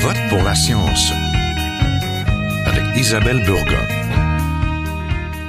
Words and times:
vote 0.00 0.16
pour 0.28 0.42
la 0.42 0.54
science 0.54 1.12
avec 2.66 2.96
Isabelle 2.96 3.42
Burgon. 3.44 3.86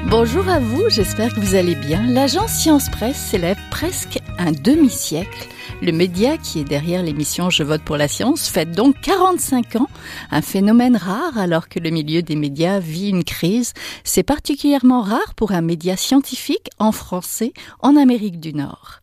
Bonjour 0.10 0.48
à 0.48 0.60
vous, 0.60 0.90
j'espère 0.90 1.34
que 1.34 1.40
vous 1.40 1.56
allez 1.56 1.76
bien. 1.76 2.06
L'agence 2.08 2.52
Science 2.52 2.90
Presse 2.90 3.18
célèbre 3.18 3.60
presque 3.70 4.20
un 4.38 4.54
demi-siècle. 4.54 5.50
Le 5.82 5.92
média 5.92 6.38
qui 6.38 6.60
est 6.62 6.64
derrière 6.64 7.04
l'émission 7.04 7.50
Je 7.50 7.64
vote 7.64 7.82
pour 7.82 7.98
la 7.98 8.08
science 8.08 8.48
fête 8.48 8.72
donc 8.72 8.96
45 9.02 9.76
ans, 9.76 9.90
un 10.32 10.42
phénomène 10.42 10.96
rare 10.96 11.38
alors 11.38 11.68
que 11.68 11.80
le 11.80 11.90
milieu 11.90 12.22
des 12.22 12.36
médias 12.36 12.80
vit 12.80 13.10
une 13.10 13.26
crise. 13.26 13.74
C'est 14.06 14.24
particulièrement 14.24 15.02
rare 15.02 15.34
pour 15.36 15.52
un 15.52 15.62
média 15.62 15.98
scientifique 15.98 16.70
en 16.80 16.94
français 16.94 17.52
en 17.82 17.98
Amérique 17.98 18.40
du 18.40 18.54
Nord. 18.54 19.02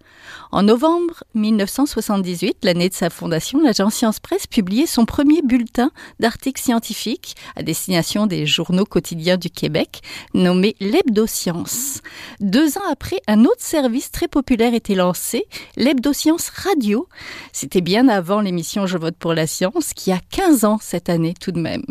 En 0.54 0.62
novembre 0.62 1.24
1978, 1.34 2.58
l'année 2.62 2.88
de 2.88 2.94
sa 2.94 3.10
fondation, 3.10 3.60
l'agence 3.60 3.94
Science 3.94 4.20
Presse 4.20 4.46
publiait 4.46 4.86
son 4.86 5.04
premier 5.04 5.42
bulletin 5.42 5.90
d'articles 6.20 6.62
scientifiques 6.62 7.34
à 7.56 7.64
destination 7.64 8.28
des 8.28 8.46
journaux 8.46 8.84
quotidiens 8.84 9.36
du 9.36 9.50
Québec, 9.50 10.02
nommé 10.32 10.76
l'Hebdo-Science. 10.78 12.02
Deux 12.38 12.78
ans 12.78 12.88
après, 12.88 13.20
un 13.26 13.46
autre 13.46 13.62
service 13.62 14.12
très 14.12 14.28
populaire 14.28 14.74
était 14.74 14.94
lancé, 14.94 15.48
l'Hebdo-Science 15.76 16.50
Radio. 16.50 17.08
C'était 17.52 17.80
bien 17.80 18.06
avant 18.06 18.40
l'émission 18.40 18.86
Je 18.86 18.96
vote 18.96 19.16
pour 19.16 19.34
la 19.34 19.48
science, 19.48 19.92
qui 19.92 20.12
a 20.12 20.20
15 20.30 20.64
ans 20.64 20.78
cette 20.80 21.08
année 21.08 21.34
tout 21.40 21.50
de 21.50 21.60
même. 21.60 21.82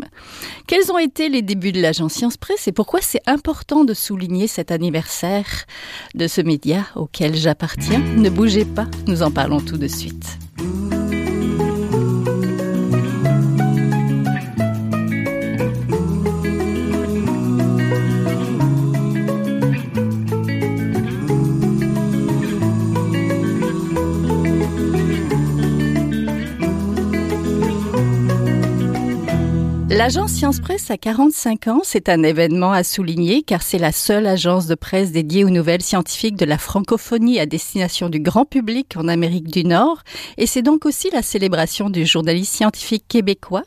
Quels 0.66 0.90
ont 0.90 0.98
été 0.98 1.28
les 1.28 1.42
débuts 1.42 1.72
de 1.72 1.82
l'agence 1.82 2.14
Science 2.14 2.38
Presse 2.38 2.66
et 2.66 2.72
pourquoi 2.72 3.02
c'est 3.02 3.20
important 3.26 3.84
de 3.84 3.92
souligner 3.92 4.46
cet 4.46 4.70
anniversaire 4.70 5.66
de 6.14 6.26
ce 6.26 6.40
média 6.40 6.86
auquel 6.96 7.34
j'appartiens? 7.34 8.00
Ne 8.16 8.30
pas, 8.62 8.86
nous 9.08 9.22
en 9.22 9.32
parlons 9.32 9.58
tout 9.58 9.76
de 9.76 9.88
suite. 9.88 10.38
L'agence 29.96 30.32
Science 30.32 30.58
Presse 30.58 30.90
a 30.90 30.96
45 30.96 31.68
ans, 31.68 31.80
c'est 31.84 32.08
un 32.08 32.24
événement 32.24 32.72
à 32.72 32.82
souligner 32.82 33.44
car 33.44 33.62
c'est 33.62 33.78
la 33.78 33.92
seule 33.92 34.26
agence 34.26 34.66
de 34.66 34.74
presse 34.74 35.12
dédiée 35.12 35.44
aux 35.44 35.50
nouvelles 35.50 35.82
scientifiques 35.82 36.34
de 36.34 36.44
la 36.44 36.58
francophonie 36.58 37.38
à 37.38 37.46
destination 37.46 38.08
du 38.08 38.18
grand 38.18 38.44
public 38.44 38.96
en 38.96 39.06
Amérique 39.06 39.46
du 39.46 39.62
Nord 39.62 40.02
et 40.36 40.48
c'est 40.48 40.62
donc 40.62 40.84
aussi 40.84 41.10
la 41.12 41.22
célébration 41.22 41.90
du 41.90 42.06
journaliste 42.06 42.52
scientifique 42.54 43.04
québécois. 43.06 43.62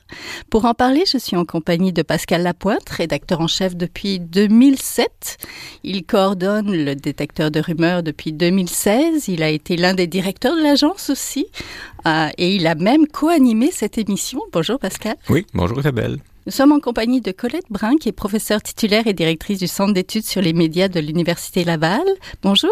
Pour 0.50 0.66
en 0.66 0.74
parler, 0.74 1.06
je 1.10 1.18
suis 1.18 1.38
en 1.38 1.46
compagnie 1.46 1.94
de 1.94 2.02
Pascal 2.02 2.44
Lapointe, 2.44 2.90
rédacteur 2.90 3.40
en 3.40 3.48
chef 3.48 3.78
depuis 3.78 4.20
2007. 4.20 5.38
Il 5.86 6.06
coordonne 6.06 6.76
le 6.76 6.96
détecteur 6.96 7.52
de 7.52 7.62
rumeurs 7.62 8.04
depuis 8.04 8.34
2016. 8.34 9.30
Il 9.30 9.44
a 9.44 9.50
été 9.50 9.78
l'un 9.78 9.94
des 9.94 10.08
directeurs 10.08 10.58
de 10.58 10.62
l'agence 10.62 11.10
aussi 11.10 11.46
euh, 12.06 12.28
et 12.38 12.54
il 12.54 12.68
a 12.68 12.76
même 12.76 13.08
co-animé 13.08 13.72
cette 13.72 13.98
émission. 13.98 14.42
Bonjour 14.52 14.78
Pascal. 14.78 15.16
Oui, 15.30 15.46
bonjour 15.54 15.80
Isabelle. 15.80 16.17
Nous 16.48 16.54
sommes 16.54 16.72
en 16.72 16.80
compagnie 16.80 17.20
de 17.20 17.34
Colette 17.34 17.70
Brun, 17.70 17.98
qui 17.98 18.08
est 18.08 18.14
professeure 18.14 18.62
titulaire 18.62 19.06
et 19.06 19.12
directrice 19.12 19.60
du 19.60 19.68
Centre 19.68 19.94
d'études 19.94 20.24
sur 20.24 20.42
les 20.42 20.54
médias 20.54 20.88
de 20.88 21.02
l'Université 21.02 21.66
Laval. 21.66 22.06
Bonjour. 22.42 22.72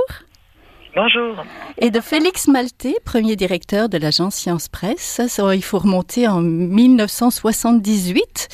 Bonjour. 0.95 1.43
Et 1.77 1.91
de 1.91 1.99
Félix 1.99 2.47
Maltais, 2.47 2.95
premier 3.03 3.35
directeur 3.35 3.89
de 3.89 3.97
l'agence 3.97 4.35
Science 4.35 4.69
Presse. 4.69 5.19
il 5.53 5.61
faut 5.61 5.79
remonter 5.79 6.25
en 6.25 6.39
1978 6.39 8.47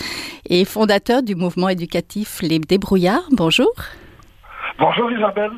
et 0.49 0.65
fondateur 0.65 1.21
du 1.21 1.35
mouvement 1.35 1.69
éducatif 1.69 2.41
Les 2.41 2.57
Débrouillards. 2.57 3.29
Bonjour. 3.31 3.71
Bonjour 4.79 5.11
Isabelle. 5.11 5.51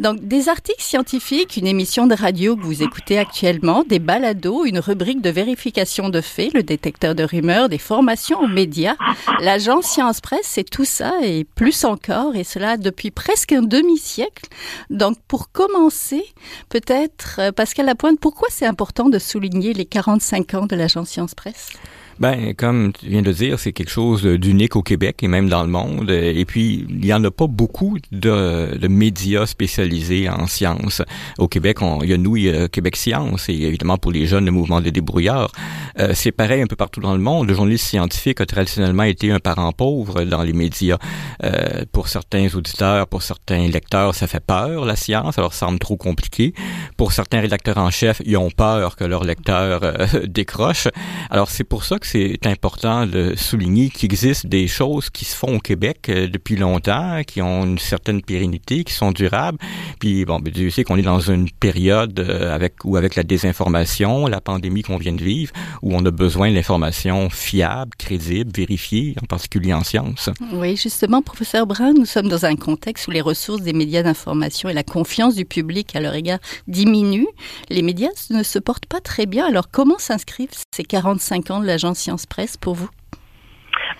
Donc, 0.00 0.26
des 0.26 0.48
articles 0.48 0.82
scientifiques, 0.82 1.56
une 1.56 1.68
émission 1.68 2.08
de 2.08 2.14
radio 2.14 2.56
que 2.56 2.62
vous 2.62 2.82
écoutez 2.82 3.16
actuellement, 3.16 3.84
des 3.84 4.00
balados, 4.00 4.64
une 4.64 4.80
rubrique 4.80 5.20
de 5.20 5.30
vérification 5.30 6.08
de 6.08 6.20
faits, 6.20 6.52
le 6.52 6.64
détecteur 6.64 7.14
de 7.14 7.22
rumeurs, 7.22 7.68
des 7.68 7.78
formations 7.78 8.40
aux 8.40 8.48
médias. 8.48 8.96
L'agence 9.40 9.86
Science 9.86 10.20
Presse, 10.20 10.46
c'est 10.46 10.68
tout 10.68 10.84
ça 10.84 11.12
et 11.22 11.44
plus 11.44 11.84
encore, 11.84 12.34
et 12.34 12.42
cela 12.42 12.76
depuis 12.76 13.12
presque 13.12 13.52
un 13.52 13.62
demi-siècle. 13.62 14.46
Donc, 14.90 15.16
pour 15.28 15.52
commencer, 15.52 16.24
peut-être, 16.70 17.36
euh, 17.38 17.52
Pascal 17.52 17.86
Lapointe, 17.86 18.18
pourquoi 18.18 18.48
c'est 18.50 18.66
important 18.66 19.08
de 19.08 19.20
souligner 19.20 19.74
les 19.74 19.84
45 19.84 20.54
ans 20.54 20.66
de 20.66 20.74
l'agence 20.74 21.10
Science 21.10 21.36
Presse? 21.36 21.70
Ben, 22.20 22.54
comme 22.54 22.92
tu 22.92 23.08
viens 23.08 23.22
de 23.22 23.32
dire, 23.32 23.58
c'est 23.58 23.72
quelque 23.72 23.90
chose 23.90 24.24
d'unique 24.24 24.76
au 24.76 24.82
Québec 24.82 25.22
et 25.22 25.28
même 25.28 25.48
dans 25.48 25.62
le 25.62 25.68
monde. 25.68 26.10
Et 26.10 26.44
puis, 26.44 26.86
il 26.88 27.04
y 27.04 27.12
en 27.12 27.22
a 27.24 27.30
pas 27.30 27.46
beaucoup 27.46 27.98
de, 28.12 28.76
de 28.76 28.88
médias 28.88 29.46
spécialisés 29.46 30.28
en 30.28 30.46
sciences. 30.46 31.02
Au 31.38 31.48
Québec, 31.48 31.82
on, 31.82 32.02
il 32.02 32.10
y 32.10 32.12
a 32.12 32.16
nous, 32.16 32.36
il 32.36 32.44
y 32.44 32.50
a 32.50 32.68
Québec 32.68 32.96
Science 32.96 33.48
et 33.48 33.54
évidemment 33.54 33.98
pour 33.98 34.12
les 34.12 34.26
jeunes, 34.26 34.44
le 34.44 34.52
mouvement 34.52 34.80
des 34.80 34.92
débrouillards. 34.92 35.50
Euh, 35.98 36.12
c'est 36.14 36.32
pareil 36.32 36.62
un 36.62 36.66
peu 36.66 36.76
partout 36.76 37.00
dans 37.00 37.14
le 37.14 37.20
monde. 37.20 37.48
Le 37.48 37.54
journaliste 37.54 37.86
scientifique 37.86 38.40
a 38.40 38.46
traditionnellement 38.46 39.02
été 39.04 39.30
un 39.30 39.40
parent 39.40 39.72
pauvre 39.72 40.24
dans 40.24 40.42
les 40.42 40.52
médias. 40.52 40.98
Euh, 41.42 41.84
pour 41.92 42.08
certains 42.08 42.54
auditeurs, 42.54 43.06
pour 43.06 43.22
certains 43.22 43.66
lecteurs, 43.68 44.14
ça 44.14 44.26
fait 44.26 44.44
peur, 44.44 44.84
la 44.84 44.96
science, 44.96 45.38
alors 45.38 45.52
ça 45.52 45.66
semble 45.66 45.78
trop 45.78 45.96
compliqué. 45.96 46.54
Pour 46.96 47.12
certains 47.12 47.40
rédacteurs 47.40 47.78
en 47.78 47.90
chef, 47.90 48.20
ils 48.24 48.36
ont 48.36 48.50
peur 48.50 48.96
que 48.96 49.04
leurs 49.04 49.24
lecteurs 49.24 49.80
euh, 49.82 50.06
décrochent. 50.26 50.88
Alors 51.30 51.50
c'est 51.50 51.64
pour 51.64 51.84
ça 51.84 51.98
c'est 52.06 52.46
important 52.46 53.06
de 53.06 53.34
souligner 53.36 53.90
qu'il 53.90 54.06
existe 54.06 54.46
des 54.46 54.68
choses 54.68 55.10
qui 55.10 55.24
se 55.24 55.36
font 55.36 55.56
au 55.56 55.58
Québec 55.58 56.08
euh, 56.08 56.28
depuis 56.28 56.56
longtemps, 56.56 57.22
qui 57.26 57.42
ont 57.42 57.64
une 57.64 57.78
certaine 57.78 58.22
pérennité, 58.22 58.84
qui 58.84 58.92
sont 58.92 59.12
durables. 59.12 59.58
Puis 59.98 60.24
bon, 60.24 60.38
ben, 60.40 60.52
Dieu 60.52 60.70
qu'on 60.84 60.96
est 60.96 61.02
dans 61.02 61.20
une 61.20 61.50
période 61.50 62.18
euh, 62.18 62.54
avec 62.54 62.84
ou 62.84 62.96
avec 62.96 63.14
la 63.14 63.22
désinformation, 63.22 64.26
la 64.26 64.40
pandémie 64.40 64.82
qu'on 64.82 64.96
vient 64.96 65.12
de 65.12 65.22
vivre, 65.22 65.52
où 65.82 65.94
on 65.94 66.04
a 66.04 66.10
besoin 66.10 66.52
d'informations 66.52 67.30
fiables, 67.30 67.92
crédibles, 67.98 68.50
vérifiées, 68.54 69.14
en 69.22 69.26
particulier 69.26 69.72
en 69.72 69.84
sciences. 69.84 70.30
Oui, 70.52 70.76
justement, 70.76 71.22
professeur 71.22 71.66
Brun, 71.66 71.92
nous 71.92 72.06
sommes 72.06 72.28
dans 72.28 72.44
un 72.44 72.56
contexte 72.56 73.08
où 73.08 73.10
les 73.10 73.20
ressources 73.20 73.62
des 73.62 73.72
médias 73.72 74.02
d'information 74.02 74.68
et 74.68 74.72
la 74.72 74.82
confiance 74.82 75.34
du 75.34 75.44
public 75.44 75.94
à 75.96 76.00
leur 76.00 76.14
égard 76.14 76.38
diminuent. 76.66 77.28
Les 77.70 77.82
médias 77.82 78.10
ne 78.30 78.42
se 78.42 78.58
portent 78.58 78.86
pas 78.86 79.00
très 79.00 79.26
bien. 79.26 79.46
Alors 79.46 79.70
comment 79.70 79.98
s'inscrivent 79.98 80.50
ces 80.74 80.84
45 80.84 81.50
ans 81.50 81.60
de 81.60 81.66
l'agence 81.66 81.93
Science 81.94 82.26
Presse 82.26 82.56
pour 82.56 82.74
vous? 82.74 82.90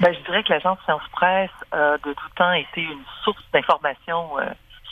Ben, 0.00 0.12
je 0.12 0.20
dirais 0.20 0.42
que 0.42 0.52
l'agence 0.52 0.78
Science 0.84 1.06
Presse 1.12 1.50
a 1.72 1.96
de 1.98 2.12
tout 2.12 2.28
temps 2.36 2.52
été 2.52 2.82
une 2.82 3.04
source 3.22 3.42
d'information 3.52 4.38
euh, 4.38 4.44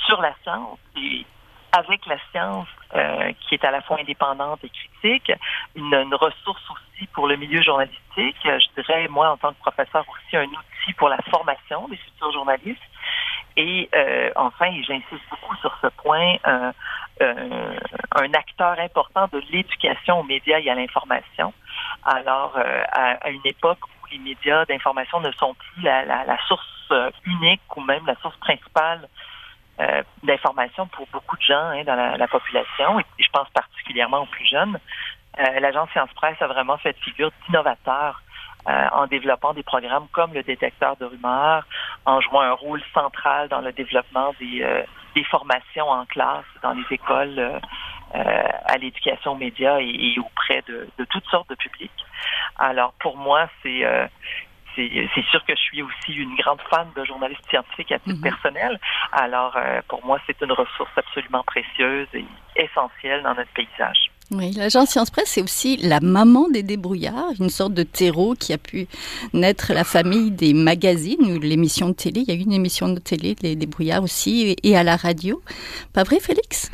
sur 0.07 0.21
la 0.21 0.35
science 0.43 0.79
et 0.97 1.25
avec 1.73 2.05
la 2.07 2.17
science 2.31 2.69
euh, 2.95 3.33
qui 3.41 3.55
est 3.55 3.65
à 3.65 3.71
la 3.71 3.81
fois 3.81 3.99
indépendante 3.99 4.61
et 4.63 4.69
critique, 4.69 5.33
une, 5.75 6.15
ressource 6.15 6.63
aussi 6.71 7.07
pour 7.15 7.27
le 7.27 7.37
milieu 7.37 7.63
journalistique. 7.63 8.37
Je 8.45 8.83
dirais, 8.83 9.09
moi, 9.09 9.31
en 9.31 9.37
tant 9.39 9.53
que 9.55 9.59
professeur, 9.59 10.05
aussi 10.09 10.37
un 10.37 10.45
outil 10.45 10.93
pour 10.99 11.09
la 11.09 11.19
formation 11.31 11.89
des 11.89 11.97
futurs 11.97 12.33
journalistes. 12.33 12.83
Et 13.57 13.89
euh, 13.95 14.31
enfin, 14.37 14.67
et 14.67 14.83
j'insiste 14.83 15.25
beaucoup 15.31 15.57
sur 15.57 15.77
ce 15.81 15.87
point, 15.89 16.37
euh, 16.47 16.73
euh, 17.21 17.77
un 18.17 18.35
acteur 18.35 18.79
important 18.79 19.29
de 19.33 19.43
l'éducation 19.51 20.21
aux 20.21 20.25
médias 20.25 20.59
et 20.59 20.71
à 20.71 20.75
l'information. 20.75 21.53
Alors, 22.05 22.55
euh, 22.57 22.83
à, 22.93 23.31
une 23.31 23.45
époque 23.45 23.79
où 23.87 24.07
les 24.11 24.19
médias 24.19 24.65
d'information 24.65 25.21
ne 25.21 25.31
sont 25.33 25.55
plus 25.55 25.83
la, 25.83 26.05
la, 26.05 26.25
la, 26.25 26.39
source 26.47 26.67
euh, 26.91 27.11
unique 27.25 27.77
ou 27.77 27.81
même 27.81 28.05
la 28.07 28.17
source 28.17 28.37
principale 28.39 29.09
euh, 29.81 30.03
d'information 30.23 30.87
pour 30.89 31.07
beaucoup 31.13 31.37
de 31.37 31.43
gens 31.43 31.71
hein, 31.71 31.85
dans 31.85 31.95
la, 31.95 32.17
la, 32.17 32.29
population, 32.29 32.99
et 33.01 33.05
je 33.19 33.29
pense 33.33 33.49
particulièrement 33.51 34.23
aux 34.23 34.27
plus 34.27 34.47
jeunes, 34.47 34.79
l'agence 35.61 35.89
Science 35.93 36.13
Presse 36.15 36.37
a 36.43 36.47
vraiment 36.47 36.77
fait 36.77 36.95
figure 36.99 37.31
d'innovateur 37.47 38.23
euh, 38.69 38.89
en 38.93 39.09
développant 39.09 39.55
des 39.55 39.65
programmes 39.65 40.07
comme 40.13 40.33
le 40.35 40.45
détecteur 40.45 40.97
de 40.97 41.05
rumeurs, 41.05 41.67
en 42.07 42.21
jouant 42.21 42.43
un 42.43 42.53
rôle 42.53 42.81
central 42.95 43.49
dans 43.49 43.61
le 43.61 43.73
développement 43.73 44.33
des, 44.39 44.63
euh, 44.63 44.85
des 45.15 45.25
formations 45.25 45.89
en 45.89 46.05
classe 46.07 46.45
dans 46.63 46.73
les 46.73 46.85
écoles 46.91 47.39
euh, 47.39 48.49
à 48.65 48.79
l'éducation 48.79 49.35
média 49.35 49.81
et, 49.81 49.89
et, 49.89 50.19
auprès 50.19 50.63
de, 50.69 50.89
de, 50.99 51.05
toutes 51.05 51.27
sortes 51.27 51.49
de 51.49 51.55
publics. 51.55 51.91
Alors 52.59 52.93
pour 53.01 53.17
moi, 53.17 53.49
c'est 53.63 53.85
c'est 54.75 55.25
sûr 55.31 55.45
que 55.45 55.55
je 55.55 55.61
suis 55.61 55.83
aussi 55.83 56.15
une 56.15 56.35
grande 56.37 56.61
fan 56.71 56.89
de 56.97 57.05
journalistes 57.05 57.47
scientifiques 57.51 57.93
à 57.93 57.99
titre 57.99 58.19
mm-hmm. 58.19 58.23
personnel. 58.23 58.81
Alors, 59.13 59.55
pour 59.87 60.03
moi, 60.03 60.19
c'est 60.27 60.41
une 60.41 60.53
ressource 60.53 60.91
absolument 60.97 61.43
précieuse 61.45 62.09
et 62.15 62.25
essentielle 62.57 63.23
dans 63.23 63.35
notre 63.35 63.53
paysage. 63.53 64.12
Oui, 64.35 64.53
l'agence 64.53 64.89
Science 64.89 65.11
Presse, 65.11 65.29
c'est 65.29 65.43
aussi 65.43 65.77
la 65.77 66.01
maman 66.01 66.49
des 66.49 66.63
débrouillards, 66.63 67.33
une 67.39 67.51
sorte 67.51 67.75
de 67.75 67.83
terreau 67.83 68.35
qui 68.35 68.55
a 68.55 68.59
pu 68.59 68.87
naître 69.35 69.75
la 69.75 69.85
famille 69.85 70.31
des 70.31 70.55
magazines 70.55 71.21
ou 71.21 71.39
l'émission 71.39 71.91
de 71.91 71.95
télé. 71.95 72.23
Il 72.23 72.29
y 72.29 72.31
a 72.31 72.35
eu 72.35 72.43
une 72.43 72.53
émission 72.53 72.89
de 72.89 72.99
télé, 72.99 73.37
les 73.43 73.57
débrouillards 73.57 74.03
aussi, 74.03 74.57
et 74.63 74.77
à 74.77 74.85
la 74.85 74.97
radio. 74.97 75.43
Pas 75.93 76.03
vrai, 76.05 76.19
Félix? 76.19 76.71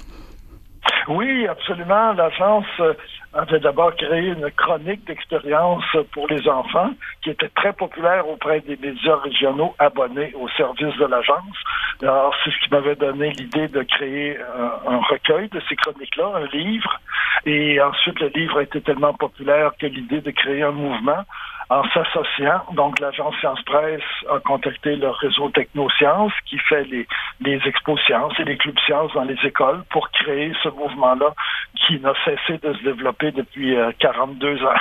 Oui, 1.08 1.46
absolument. 1.46 2.12
L'agence 2.12 2.66
euh, 2.80 2.94
avait 3.32 3.60
d'abord 3.60 3.94
créé 3.96 4.28
une 4.28 4.50
chronique 4.50 5.06
d'expérience 5.06 5.84
pour 6.12 6.26
les 6.28 6.46
enfants 6.48 6.90
qui 7.22 7.30
était 7.30 7.48
très 7.50 7.72
populaire 7.72 8.28
auprès 8.28 8.60
des 8.60 8.76
médias 8.76 9.16
régionaux 9.16 9.74
abonnés 9.78 10.32
au 10.34 10.48
service 10.50 10.96
de 10.96 11.06
l'agence. 11.06 11.56
Alors, 12.02 12.34
c'est 12.44 12.50
ce 12.50 12.58
qui 12.64 12.70
m'avait 12.70 12.96
donné 12.96 13.30
l'idée 13.30 13.68
de 13.68 13.82
créer 13.82 14.38
un, 14.38 14.92
un 14.92 14.98
recueil 14.98 15.48
de 15.48 15.60
ces 15.68 15.76
chroniques-là, 15.76 16.32
un 16.36 16.46
livre. 16.56 17.00
Et 17.46 17.80
ensuite, 17.80 18.20
le 18.20 18.28
livre 18.28 18.58
a 18.58 18.62
été 18.62 18.80
tellement 18.80 19.14
populaire 19.14 19.72
que 19.80 19.86
l'idée 19.86 20.20
de 20.20 20.30
créer 20.30 20.62
un 20.62 20.72
mouvement 20.72 21.24
en 21.70 21.82
s'associant. 21.90 22.62
Donc, 22.72 22.98
l'agence 23.00 23.34
Science 23.40 23.62
Presse 23.62 24.02
a 24.30 24.40
contacté 24.40 24.96
le 24.96 25.10
réseau 25.10 25.50
Technosciences 25.50 26.32
qui 26.46 26.58
fait 26.58 26.84
les, 26.84 27.06
les 27.40 27.60
expos 27.66 28.00
sciences 28.06 28.32
et 28.38 28.44
les 28.44 28.56
clubs 28.56 28.78
sciences 28.86 29.12
dans 29.12 29.24
les 29.24 29.38
écoles 29.44 29.82
pour 29.90 30.10
créer 30.10 30.52
ce 30.62 30.68
mouvement-là 30.70 31.34
qui 31.74 32.00
n'a 32.00 32.14
cessé 32.24 32.58
de 32.58 32.72
se 32.72 32.82
développer 32.82 33.32
depuis 33.32 33.76
42 33.98 34.46
euh, 34.46 34.66
ans. 34.66 34.74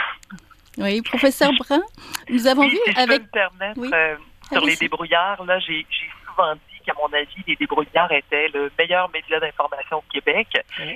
Oui, 0.78 1.02
professeur 1.02 1.52
Brun, 1.60 1.82
nous 2.30 2.48
avons 2.48 2.68
vu 2.68 2.78
avec... 2.96 3.24
oui. 3.78 3.90
euh, 3.94 4.16
sur 4.52 4.62
les 4.64 4.76
débrouillards, 4.76 5.44
là, 5.44 5.60
j'ai 5.60 5.86
souvent 6.26 6.54
dit 6.54 6.80
qu'à 6.86 6.94
mon 6.94 7.12
avis, 7.14 7.44
les 7.48 7.56
débrouillards 7.56 8.12
étaient 8.12 8.48
le 8.54 8.72
meilleur 8.78 9.10
média 9.10 9.40
d'information 9.40 9.98
au 9.98 10.04
Québec. 10.12 10.48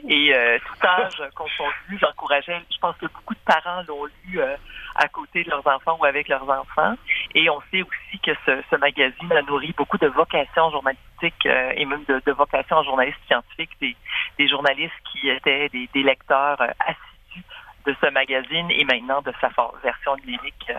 Et 0.07 0.33
euh, 0.33 0.57
tout 0.59 0.88
âge 0.88 1.21
confondu, 1.35 1.97
j'encourageais, 1.99 2.61
je 2.71 2.77
pense 2.79 2.95
que 2.97 3.07
beaucoup 3.07 3.33
de 3.33 3.39
parents 3.45 3.81
l'ont 3.88 4.05
lu 4.05 4.39
euh, 4.39 4.55
à 4.95 5.07
côté 5.07 5.43
de 5.43 5.49
leurs 5.49 5.65
enfants 5.67 5.97
ou 5.99 6.05
avec 6.05 6.27
leurs 6.27 6.49
enfants. 6.49 6.95
Et 7.35 7.49
on 7.49 7.61
sait 7.71 7.81
aussi 7.81 8.19
que 8.19 8.31
ce, 8.45 8.61
ce 8.69 8.75
magazine 8.77 9.31
a 9.31 9.41
nourri 9.43 9.73
beaucoup 9.77 9.97
de 9.97 10.07
vocations 10.07 10.69
journalistiques 10.71 11.45
euh, 11.45 11.73
et 11.75 11.85
même 11.85 12.03
de, 12.05 12.21
de 12.25 12.31
vocations 12.31 12.77
en 12.77 12.83
journalistes 12.83 13.19
scientifiques, 13.27 13.77
des, 13.79 13.95
des 14.38 14.47
journalistes 14.47 14.93
qui 15.11 15.29
étaient 15.29 15.69
des, 15.69 15.89
des 15.93 16.03
lecteurs 16.03 16.61
euh, 16.61 16.67
assidus 16.79 17.45
de 17.85 17.95
ce 18.01 18.09
magazine 18.11 18.69
et 18.71 18.85
maintenant 18.85 19.21
de 19.21 19.33
sa 19.41 19.49
version 19.83 20.15
numérique. 20.17 20.71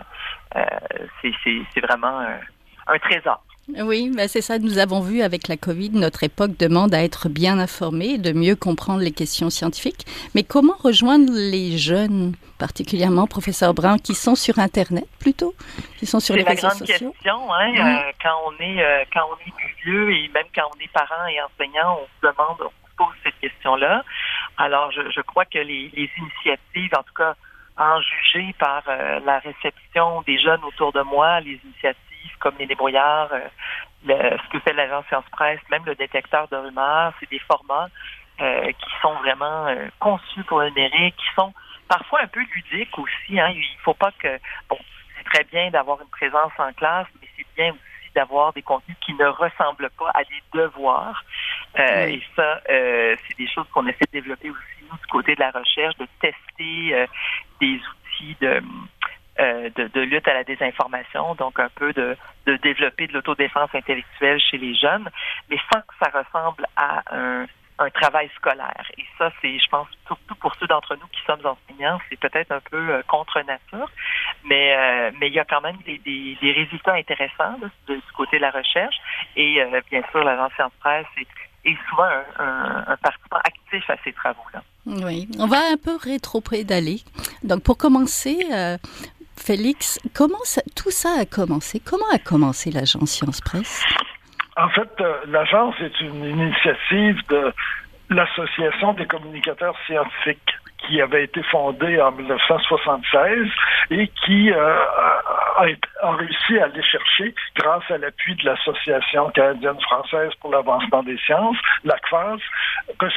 Euh, 0.55 0.63
c'est 1.21 1.81
vraiment 1.81 2.21
euh, 2.21 2.37
un 2.87 2.99
trésor. 2.99 3.41
Oui, 3.69 4.11
ben 4.13 4.27
c'est 4.27 4.41
ça. 4.41 4.59
Nous 4.59 4.77
avons 4.77 4.99
vu 4.99 5.21
avec 5.21 5.47
la 5.47 5.55
Covid, 5.55 5.91
notre 5.91 6.23
époque 6.23 6.57
demande 6.57 6.93
à 6.93 7.01
être 7.01 7.29
bien 7.29 7.59
informé, 7.59 8.17
de 8.17 8.33
mieux 8.33 8.57
comprendre 8.57 8.99
les 8.99 9.11
questions 9.11 9.49
scientifiques. 9.49 10.05
Mais 10.35 10.43
comment 10.43 10.75
rejoindre 10.83 11.31
les 11.31 11.77
jeunes, 11.77 12.33
particulièrement 12.59 13.25
professeur 13.25 13.73
Brun, 13.73 13.99
qui 13.99 14.15
sont 14.15 14.35
sur 14.35 14.59
Internet 14.59 15.05
plutôt, 15.17 15.53
qui 15.97 16.05
sont 16.05 16.19
sur 16.19 16.35
les 16.35 16.43
réseaux 16.43 16.69
sociaux? 16.71 16.85
C'est 16.85 16.93
la 16.93 16.99
grande 16.99 17.13
question. 17.13 17.53
Hein? 17.53 17.71
Mmh. 17.71 17.77
Euh, 17.77 18.11
quand 18.21 18.35
on 18.47 18.63
est 18.63 18.83
euh, 18.83 19.03
quand 19.13 19.21
on 19.31 19.35
est 19.47 19.53
vieux 19.85 20.11
et 20.11 20.27
même 20.33 20.47
quand 20.53 20.69
on 20.75 20.83
est 20.83 20.91
parent 20.91 21.25
et 21.27 21.41
enseignant, 21.41 21.99
on 22.01 22.27
se 22.27 22.33
demande, 22.33 22.57
on 22.59 22.87
se 22.89 22.95
pose 22.97 23.15
cette 23.23 23.39
question-là. 23.39 24.03
Alors, 24.57 24.91
je, 24.91 25.09
je 25.15 25.21
crois 25.21 25.45
que 25.45 25.59
les, 25.59 25.89
les 25.93 26.09
initiatives, 26.17 26.91
en 26.97 27.03
tout 27.03 27.13
cas 27.17 27.35
en 27.77 27.99
juger 28.01 28.53
par 28.59 28.83
euh, 28.87 29.19
la 29.25 29.39
réception 29.39 30.21
des 30.23 30.37
jeunes 30.37 30.63
autour 30.63 30.91
de 30.91 31.01
moi, 31.01 31.39
les 31.39 31.59
initiatives 31.63 32.12
comme 32.39 32.55
les 32.59 32.65
débrouillards, 32.65 33.31
euh, 33.31 33.47
le, 34.05 34.37
ce 34.37 34.49
que 34.49 34.59
fait 34.59 34.73
l'agence 34.73 35.05
Science 35.07 35.25
Presse, 35.31 35.59
même 35.69 35.85
le 35.85 35.95
détecteur 35.95 36.47
de 36.49 36.55
rumeurs, 36.55 37.13
c'est 37.19 37.29
des 37.29 37.39
formats 37.39 37.89
euh, 38.41 38.71
qui 38.71 38.89
sont 39.01 39.13
vraiment 39.15 39.67
euh, 39.67 39.87
conçus 39.99 40.43
pour 40.43 40.59
le 40.61 40.69
numérique, 40.69 41.15
qui 41.15 41.35
sont 41.35 41.53
parfois 41.87 42.21
un 42.21 42.27
peu 42.27 42.41
ludiques 42.41 42.97
aussi. 42.97 43.39
Hein. 43.39 43.49
Il 43.53 43.63
faut 43.83 43.93
pas 43.93 44.11
que 44.11 44.39
bon, 44.69 44.77
c'est 45.17 45.23
très 45.25 45.43
bien 45.45 45.69
d'avoir 45.69 46.01
une 46.01 46.09
présence 46.09 46.51
en 46.57 46.71
classe, 46.73 47.07
mais 47.21 47.27
c'est 47.37 47.45
bien 47.55 47.71
aussi 47.71 48.13
d'avoir 48.15 48.53
des 48.53 48.61
contenus 48.61 48.97
qui 49.01 49.13
ne 49.13 49.25
ressemblent 49.25 49.89
pas 49.97 50.11
à 50.13 50.23
des 50.23 50.43
devoirs. 50.53 51.23
Euh, 51.79 52.05
oui. 52.05 52.15
Et 52.15 52.23
ça, 52.35 52.61
euh, 52.69 53.15
c'est 53.27 53.37
des 53.37 53.47
choses 53.47 53.67
qu'on 53.73 53.87
essaie 53.87 54.05
de 54.05 54.19
développer 54.19 54.49
aussi 54.49 54.83
nous 54.89 54.97
du 54.97 55.05
côté 55.07 55.35
de 55.35 55.39
la 55.39 55.51
recherche, 55.51 55.95
de 55.97 56.07
tester 56.19 56.95
euh, 56.95 57.07
des 57.59 57.75
outils 57.75 58.35
de 58.41 58.61
euh, 59.39 59.69
de, 59.75 60.01
lutte 60.01 60.27
à 60.27 60.33
la 60.35 60.43
désinformation, 60.43 61.33
donc 61.33 61.59
un 61.59 61.69
peu 61.73 61.91
de, 61.91 62.15
développer 62.45 63.07
de 63.07 63.13
l'autodéfense 63.13 63.73
intellectuelle 63.73 64.39
chez 64.39 64.59
les 64.59 64.75
jeunes, 64.75 65.09
mais 65.49 65.57
sans 65.73 65.81
que 65.81 65.93
ça 65.99 66.11
ressemble 66.13 66.67
à 66.75 67.01
un, 67.11 67.47
travail 67.95 68.29
scolaire. 68.35 68.85
Et 68.97 69.03
ça, 69.17 69.29
c'est, 69.41 69.59
je 69.59 69.67
pense, 69.69 69.87
surtout 70.05 70.35
pour 70.35 70.55
ceux 70.55 70.67
d'entre 70.67 70.95
nous 70.95 71.07
qui 71.07 71.19
sommes 71.25 71.41
enseignants, 71.45 71.99
c'est 72.09 72.17
peut-être 72.17 72.51
un 72.51 72.61
peu 72.61 72.77
euh, 72.77 73.01
contre 73.07 73.41
nature, 73.41 73.89
mais 74.45 74.77
euh, 74.77 75.11
mais 75.19 75.27
il 75.27 75.33
y 75.33 75.39
a 75.39 75.43
quand 75.43 75.59
même 75.61 75.77
des, 75.85 76.37
résultats 76.41 76.93
intéressants 76.93 77.59
de, 77.87 77.95
du 77.95 78.11
côté 78.15 78.37
de 78.37 78.43
la 78.43 78.51
recherche. 78.51 78.95
Et 79.35 79.61
bien 79.89 80.03
sûr, 80.11 80.23
l'agence 80.23 80.53
Science 80.53 80.71
Presse 80.79 81.07
est, 81.65 81.77
souvent 81.89 82.07
un, 82.39 82.85
un, 82.87 82.97
participant 82.97 83.39
actif 83.43 83.89
à 83.89 83.97
ces 84.03 84.13
travaux-là. 84.13 84.61
Oui, 84.85 85.27
on 85.39 85.47
va 85.47 85.57
un 85.71 85.77
peu 85.77 85.97
rétro-pédaler. 85.97 87.01
Donc, 87.43 87.63
pour 87.63 87.77
commencer, 87.77 88.37
Félix, 89.45 89.99
comment 90.15 90.43
ça, 90.45 90.61
tout 90.73 90.89
ça 90.89 91.19
a 91.19 91.25
commencé? 91.25 91.81
Comment 91.81 92.07
a 92.13 92.17
commencé 92.17 92.71
l'agence 92.71 93.11
Science 93.11 93.41
Presse? 93.41 93.83
En 94.55 94.69
fait, 94.69 94.89
euh, 95.01 95.15
l'agence 95.27 95.75
est 95.81 95.99
une 95.99 96.23
initiative 96.23 97.17
de 97.27 97.51
l'Association 98.09 98.93
des 98.93 99.05
communicateurs 99.05 99.75
scientifiques 99.85 100.55
qui 100.77 101.01
avait 101.01 101.25
été 101.25 101.43
fondée 101.43 101.99
en 102.01 102.13
1976 102.13 103.49
et 103.91 104.07
qui 104.23 104.49
euh, 104.49 104.77
a, 105.57 106.11
réussi 106.15 106.59
à 106.59 106.65
aller 106.65 106.83
chercher, 106.83 107.35
grâce 107.57 107.83
à 107.91 107.97
l'appui 107.97 108.35
de 108.35 108.45
l'Association 108.45 109.29
canadienne-française 109.31 110.31
pour 110.39 110.51
l'avancement 110.51 111.03
des 111.03 111.17
sciences, 111.17 111.57
l'ACFAS, 111.83 112.37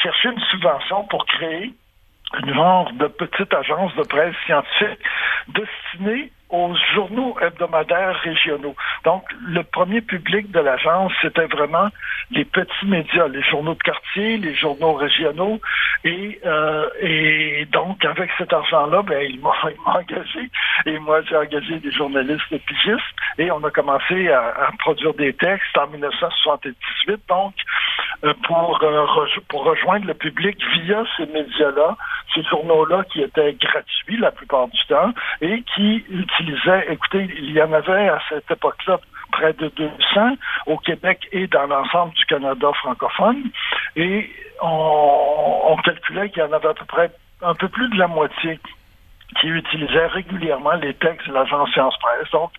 chercher 0.02 0.30
une 0.30 0.40
subvention 0.50 1.04
pour 1.04 1.24
créer 1.26 1.72
une 2.34 2.54
genre 2.54 2.90
de 2.92 3.06
petite 3.06 3.52
agence 3.54 3.94
de 3.96 4.02
presse 4.02 4.34
scientifique 4.44 5.00
destinée 5.48 6.32
aux 6.50 6.74
journaux 6.94 7.36
hebdomadaires 7.40 8.16
régionaux. 8.22 8.76
Donc, 9.04 9.24
le 9.40 9.62
premier 9.62 10.00
public 10.00 10.50
de 10.52 10.60
l'agence, 10.60 11.12
c'était 11.22 11.46
vraiment 11.46 11.88
les 12.30 12.44
petits 12.44 12.86
médias, 12.86 13.28
les 13.28 13.42
journaux 13.42 13.74
de 13.74 13.82
quartier, 13.82 14.36
les 14.38 14.54
journaux 14.54 14.94
régionaux. 14.94 15.60
Et, 16.04 16.40
euh, 16.44 16.88
et 17.00 17.66
donc, 17.72 18.04
avec 18.04 18.30
cet 18.38 18.52
argent-là, 18.52 19.02
ben, 19.02 19.26
ils 19.28 19.40
m'ont 19.40 19.52
engagé. 19.84 20.50
Et 20.86 20.98
moi, 20.98 21.20
j'ai 21.22 21.36
engagé 21.36 21.78
des 21.78 21.90
journalistes 21.90 22.50
et 22.50 22.58
pigistes. 22.58 23.02
Et 23.38 23.50
on 23.50 23.62
a 23.64 23.70
commencé 23.70 24.28
à, 24.28 24.40
à, 24.40 24.70
produire 24.78 25.14
des 25.14 25.32
textes 25.34 25.76
en 25.78 25.86
1978, 25.88 27.20
donc, 27.28 27.54
euh, 28.24 28.32
pour, 28.44 28.82
euh, 28.82 29.06
pour 29.48 29.64
rejoindre 29.64 30.06
le 30.06 30.14
public 30.14 30.58
via 30.74 31.04
ces 31.16 31.26
médias-là, 31.26 31.96
ces 32.34 32.42
journaux-là 32.44 33.04
qui 33.12 33.22
étaient 33.22 33.54
gratuits 33.54 34.16
la 34.18 34.30
plupart 34.30 34.68
du 34.68 34.80
temps 34.88 35.12
et 35.40 35.62
qui 35.74 36.04
utilisaient, 36.08 36.86
écoutez, 36.90 37.28
il 37.38 37.52
y 37.52 37.62
en 37.62 37.72
avait 37.72 38.08
à 38.08 38.18
cette 38.28 38.50
époque-là 38.50 38.98
près 39.36 39.52
de 39.52 39.68
200 39.68 40.36
au 40.66 40.78
Québec 40.78 41.28
et 41.32 41.46
dans 41.46 41.66
l'ensemble 41.66 42.12
du 42.14 42.24
Canada 42.26 42.68
francophone. 42.74 43.42
Et 43.96 44.30
on, 44.62 45.76
calculait 45.84 46.30
qu'il 46.30 46.42
y 46.42 46.46
en 46.46 46.52
avait 46.52 46.68
à 46.68 46.74
peu 46.74 46.84
près 46.86 47.10
un 47.42 47.54
peu 47.54 47.68
plus 47.68 47.88
de 47.90 47.98
la 47.98 48.08
moitié 48.08 48.58
qui 49.40 49.48
utilisaient 49.48 50.06
régulièrement 50.06 50.74
les 50.74 50.94
textes 50.94 51.28
de 51.28 51.34
l'agence 51.34 51.70
Science 51.70 51.96
Presse. 51.98 52.30
Donc, 52.32 52.50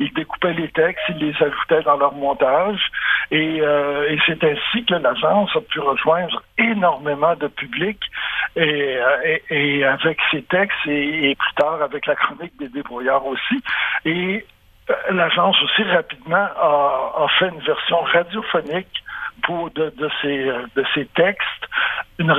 ils 0.00 0.12
découpaient 0.12 0.54
les 0.54 0.68
textes, 0.70 1.02
ils 1.10 1.18
les 1.18 1.34
ajoutaient 1.36 1.82
dans 1.82 1.96
leur 1.96 2.12
montage, 2.14 2.80
et, 3.30 3.60
euh, 3.60 4.16
c'est 4.26 4.42
ainsi 4.42 4.84
que 4.84 4.94
l'agence 4.94 5.54
a 5.54 5.60
pu 5.60 5.78
rejoindre 5.78 6.42
énormément 6.58 7.36
de 7.36 7.46
public, 7.46 8.00
et, 8.56 8.98
et, 9.50 9.84
avec 9.84 10.18
ses 10.30 10.42
textes, 10.42 10.86
et, 10.86 11.30
et, 11.30 11.34
plus 11.36 11.54
tard 11.54 11.80
avec 11.80 12.06
la 12.06 12.16
chronique 12.16 12.56
des 12.58 12.68
débrouillards 12.68 13.26
aussi. 13.26 13.62
Et 14.04 14.44
l'agence 15.10 15.56
aussi 15.62 15.82
rapidement 15.84 16.48
a, 16.56 17.26
fait 17.38 17.48
une 17.48 17.60
version 17.60 18.00
radiophonique 18.02 19.02
pour 19.42 19.70
de, 19.70 19.90
de, 19.90 20.10
ces, 20.22 20.44
de 20.44 21.04
textes, 21.14 21.68
une, 22.18 22.32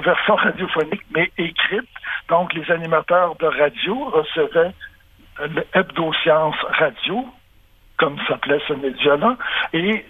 version 0.00 0.34
radiophonique 0.34 1.04
mais 1.14 1.30
écrite. 1.38 1.88
Donc, 2.28 2.52
les 2.54 2.70
animateurs 2.70 3.36
de 3.36 3.46
radio 3.46 4.04
recevaient 4.06 4.72
le 5.38 5.66
Hebdo 5.74 6.12
Science 6.22 6.56
Radio, 6.78 7.26
comme 7.96 8.18
s'appelait 8.26 8.60
ce 8.68 8.74
média-là, 8.74 9.36
et 9.72 10.04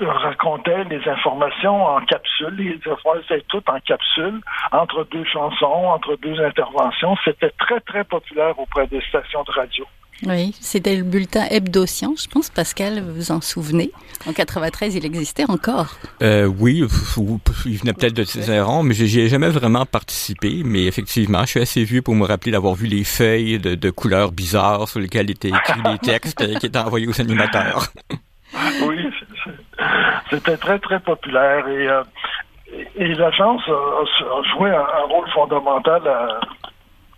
racontait 0.00 0.84
les 0.84 1.08
informations 1.08 1.84
en 1.84 2.00
capsule, 2.02 2.54
les 2.56 2.90
informations 2.90 3.36
toutes 3.48 3.68
en 3.68 3.80
capsule, 3.80 4.40
entre 4.70 5.04
deux 5.10 5.24
chansons, 5.24 5.86
entre 5.86 6.16
deux 6.16 6.40
interventions. 6.40 7.16
C'était 7.24 7.50
très, 7.58 7.80
très 7.80 8.04
populaire 8.04 8.58
auprès 8.58 8.86
des 8.86 9.00
stations 9.02 9.42
de 9.42 9.50
radio. 9.52 9.86
Oui, 10.26 10.52
c'était 10.60 10.96
le 10.96 11.04
bulletin 11.04 11.44
Hebdo 11.48 11.86
Science, 11.86 12.24
je 12.24 12.28
pense, 12.28 12.50
Pascal, 12.50 13.00
vous 13.00 13.14
vous 13.14 13.30
en 13.30 13.40
souvenez? 13.40 13.92
En 14.26 14.32
93, 14.32 14.96
il 14.96 15.06
existait 15.06 15.48
encore. 15.48 15.94
Euh, 16.22 16.46
oui, 16.46 16.84
il 17.66 17.78
venait 17.78 17.92
peut-être 17.92 18.14
de 18.14 18.24
Césaron, 18.24 18.82
mais 18.82 18.94
j'y 18.94 19.20
ai 19.20 19.28
jamais 19.28 19.48
vraiment 19.48 19.86
participé. 19.86 20.62
Mais 20.64 20.86
effectivement, 20.86 21.42
je 21.42 21.46
suis 21.46 21.60
assez 21.60 21.84
vieux 21.84 22.02
pour 22.02 22.16
me 22.16 22.26
rappeler 22.26 22.50
d'avoir 22.50 22.74
vu 22.74 22.88
les 22.88 23.04
feuilles 23.04 23.60
de, 23.60 23.76
de, 23.76 23.90
couleurs 23.90 24.32
bizarres 24.32 24.88
sur 24.88 24.98
lesquelles 24.98 25.30
étaient 25.30 25.48
écrits 25.48 25.80
les 25.84 25.98
textes 25.98 26.44
qui 26.58 26.66
étaient 26.66 26.78
envoyés 26.78 27.06
aux 27.06 27.20
animateurs. 27.20 27.86
oui, 28.82 28.98
c'était 30.30 30.56
très, 30.56 30.80
très 30.80 30.98
populaire. 30.98 31.68
Et, 31.68 31.88
euh, 31.88 32.02
et 32.96 33.14
l'agence 33.14 33.62
a, 33.68 34.42
joué 34.56 34.70
un, 34.70 35.04
rôle 35.08 35.28
fondamental 35.30 36.02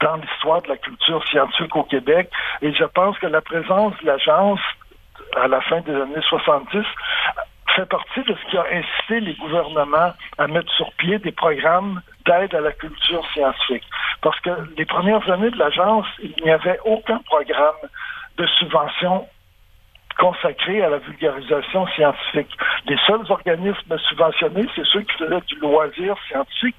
dans 0.00 0.16
l'histoire 0.16 0.62
de 0.62 0.68
la 0.68 0.76
culture 0.76 1.26
scientifique 1.28 1.74
au 1.76 1.84
Québec. 1.84 2.30
Et 2.62 2.72
je 2.72 2.84
pense 2.84 3.18
que 3.18 3.26
la 3.26 3.40
présence 3.40 3.94
de 4.02 4.06
l'agence 4.06 4.60
à 5.36 5.48
la 5.48 5.60
fin 5.60 5.80
des 5.80 5.94
années 5.94 6.22
70 6.28 6.84
fait 7.76 7.86
partie 7.86 8.22
de 8.22 8.34
ce 8.34 8.50
qui 8.50 8.56
a 8.56 8.64
incité 8.72 9.20
les 9.20 9.34
gouvernements 9.34 10.12
à 10.38 10.46
mettre 10.48 10.72
sur 10.72 10.92
pied 10.94 11.18
des 11.18 11.32
programmes 11.32 12.00
d'aide 12.26 12.54
à 12.54 12.60
la 12.60 12.72
culture 12.72 13.24
scientifique. 13.32 13.84
Parce 14.22 14.38
que 14.40 14.50
les 14.76 14.84
premières 14.84 15.28
années 15.30 15.50
de 15.50 15.58
l'agence, 15.58 16.06
il 16.22 16.34
n'y 16.42 16.50
avait 16.50 16.78
aucun 16.84 17.18
programme 17.18 17.76
de 18.36 18.46
subvention 18.58 19.26
consacré 20.18 20.82
à 20.82 20.90
la 20.90 20.98
vulgarisation 20.98 21.86
scientifique. 21.88 22.50
Les 22.86 22.96
seuls 23.06 23.24
organismes 23.30 23.98
subventionnés, 24.08 24.66
c'est 24.74 24.84
ceux 24.86 25.00
qui 25.02 25.16
faisaient 25.16 25.40
du 25.46 25.56
loisir 25.56 26.16
scientifique, 26.28 26.76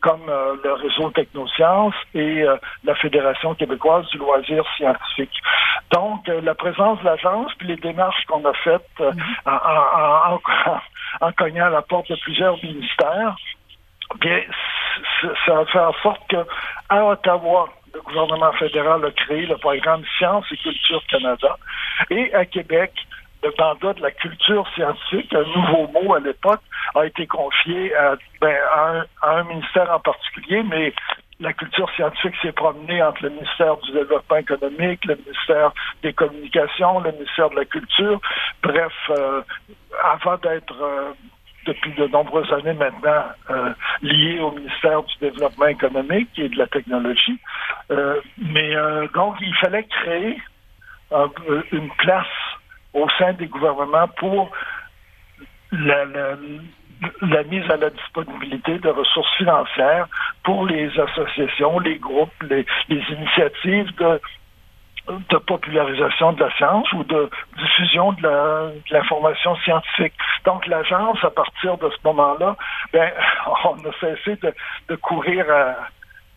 comme 0.00 0.28
euh, 0.28 0.56
le 0.62 0.72
réseau 0.74 1.10
Technosciences 1.10 1.94
et 2.14 2.42
euh, 2.42 2.56
la 2.84 2.94
Fédération 2.94 3.54
québécoise 3.54 4.06
du 4.10 4.18
loisir 4.18 4.64
scientifique. 4.76 5.42
Donc, 5.92 6.28
euh, 6.28 6.40
la 6.42 6.54
présence 6.54 7.00
de 7.00 7.04
l'agence, 7.04 7.52
puis 7.58 7.68
les 7.68 7.76
démarches 7.76 8.24
qu'on 8.26 8.44
a 8.44 8.52
faites 8.52 8.86
mm-hmm. 8.98 9.20
en, 9.46 10.34
en, 10.34 11.26
en, 11.26 11.32
cognant 11.36 11.66
à 11.66 11.70
la 11.70 11.82
porte 11.82 12.10
de 12.10 12.16
plusieurs 12.16 12.56
ministères, 12.62 13.36
bien, 14.20 14.40
ça 15.46 15.58
a 15.58 15.64
fait 15.66 15.78
en 15.80 15.92
sorte 16.02 16.20
que 16.28 16.44
à 16.88 17.04
Ottawa, 17.04 17.68
le 17.94 18.00
gouvernement 18.02 18.52
fédéral 18.52 19.04
a 19.04 19.10
créé 19.10 19.46
le 19.46 19.56
programme 19.56 20.02
Sciences 20.18 20.44
et 20.52 20.56
Culture 20.56 21.02
Canada. 21.08 21.56
Et 22.10 22.32
à 22.34 22.44
Québec, 22.44 22.92
le 23.42 23.52
mandat 23.58 23.92
de 23.94 24.02
la 24.02 24.10
culture 24.10 24.66
scientifique, 24.74 25.34
un 25.34 25.44
nouveau 25.44 25.88
mot 25.88 26.14
à 26.14 26.20
l'époque, 26.20 26.60
a 26.94 27.06
été 27.06 27.26
confié 27.26 27.94
à, 27.94 28.16
ben, 28.40 28.56
un, 29.22 29.44
ministère 29.44 29.90
en 29.92 30.00
particulier, 30.00 30.62
mais 30.62 30.92
la 31.38 31.52
culture 31.52 31.90
scientifique 31.90 32.34
s'est 32.40 32.52
promenée 32.52 33.02
entre 33.02 33.24
le 33.24 33.30
ministère 33.30 33.76
du 33.78 33.92
Développement 33.92 34.36
économique, 34.36 35.04
le 35.04 35.16
ministère 35.16 35.72
des 36.02 36.12
Communications, 36.12 37.00
le 37.00 37.12
ministère 37.12 37.50
de 37.50 37.56
la 37.56 37.64
Culture. 37.66 38.20
Bref, 38.62 38.92
euh, 39.10 39.42
avant 40.02 40.38
d'être 40.38 40.82
euh, 40.82 41.12
depuis 41.66 41.92
de 41.92 42.06
nombreuses 42.06 42.50
années 42.52 42.72
maintenant 42.72 43.24
euh, 43.50 43.74
lié 44.00 44.38
au 44.40 44.52
ministère 44.52 45.02
du 45.02 45.14
Développement 45.20 45.66
économique 45.66 46.30
et 46.38 46.48
de 46.48 46.56
la 46.56 46.66
technologie. 46.68 47.38
Mais 48.38 48.74
donc, 49.14 49.36
il 49.40 49.54
fallait 49.56 49.84
créer 49.84 50.38
une 51.72 51.90
place 51.98 52.26
au 52.94 53.08
sein 53.18 53.32
des 53.34 53.46
gouvernements 53.46 54.08
pour 54.16 54.50
la, 55.72 56.04
mise 57.44 57.70
à 57.70 57.76
la 57.76 57.90
disponibilité 57.90 58.78
de 58.78 58.88
ressources 58.88 59.34
financières 59.36 60.08
pour 60.44 60.66
les 60.66 60.88
associations, 60.98 61.78
les 61.80 61.98
groupes, 61.98 62.32
les 62.42 62.64
initiatives 62.88 63.94
de 63.96 64.20
de 65.08 65.36
popularisation 65.38 66.32
de 66.32 66.40
la 66.40 66.50
science 66.56 66.90
ou 66.92 67.04
de 67.04 67.30
diffusion 67.58 68.12
de 68.12 68.82
l'information 68.90 69.56
scientifique. 69.56 70.14
Donc 70.44 70.66
l'agence, 70.66 71.18
à 71.22 71.30
partir 71.30 71.78
de 71.78 71.90
ce 71.90 71.96
moment-là, 72.04 72.56
ben, 72.92 73.10
on 73.64 73.74
a 73.74 73.92
cessé 74.00 74.36
de, 74.36 74.52
de 74.88 74.96
courir 74.96 75.46
à 75.50 75.76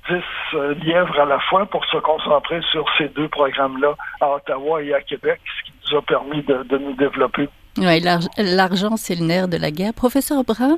10 0.10 0.24
euh, 0.56 0.74
lièvres 0.76 1.20
à 1.20 1.26
la 1.26 1.40
fois 1.40 1.66
pour 1.66 1.86
se 1.86 1.98
concentrer 1.98 2.62
sur 2.72 2.86
ces 2.98 3.10
deux 3.10 3.28
programmes-là 3.30 3.96
à 4.22 4.36
Ottawa 4.36 4.82
et 4.82 4.94
à 4.94 5.02
Québec, 5.02 5.40
ce 5.46 5.66
qui 5.66 5.74
nous 5.92 5.98
a 5.98 6.02
permis 6.02 6.44
de, 6.44 6.64
de 6.64 6.78
nous 6.78 6.94
développer 6.94 7.48
oui, 7.78 8.02
l'argent, 8.38 8.98
c'est 8.98 9.16
le 9.16 9.26
nerf 9.26 9.48
de 9.48 9.56
la 9.56 9.72
guerre. 9.72 9.94
Professeur 9.94 10.44
Brun, 10.44 10.78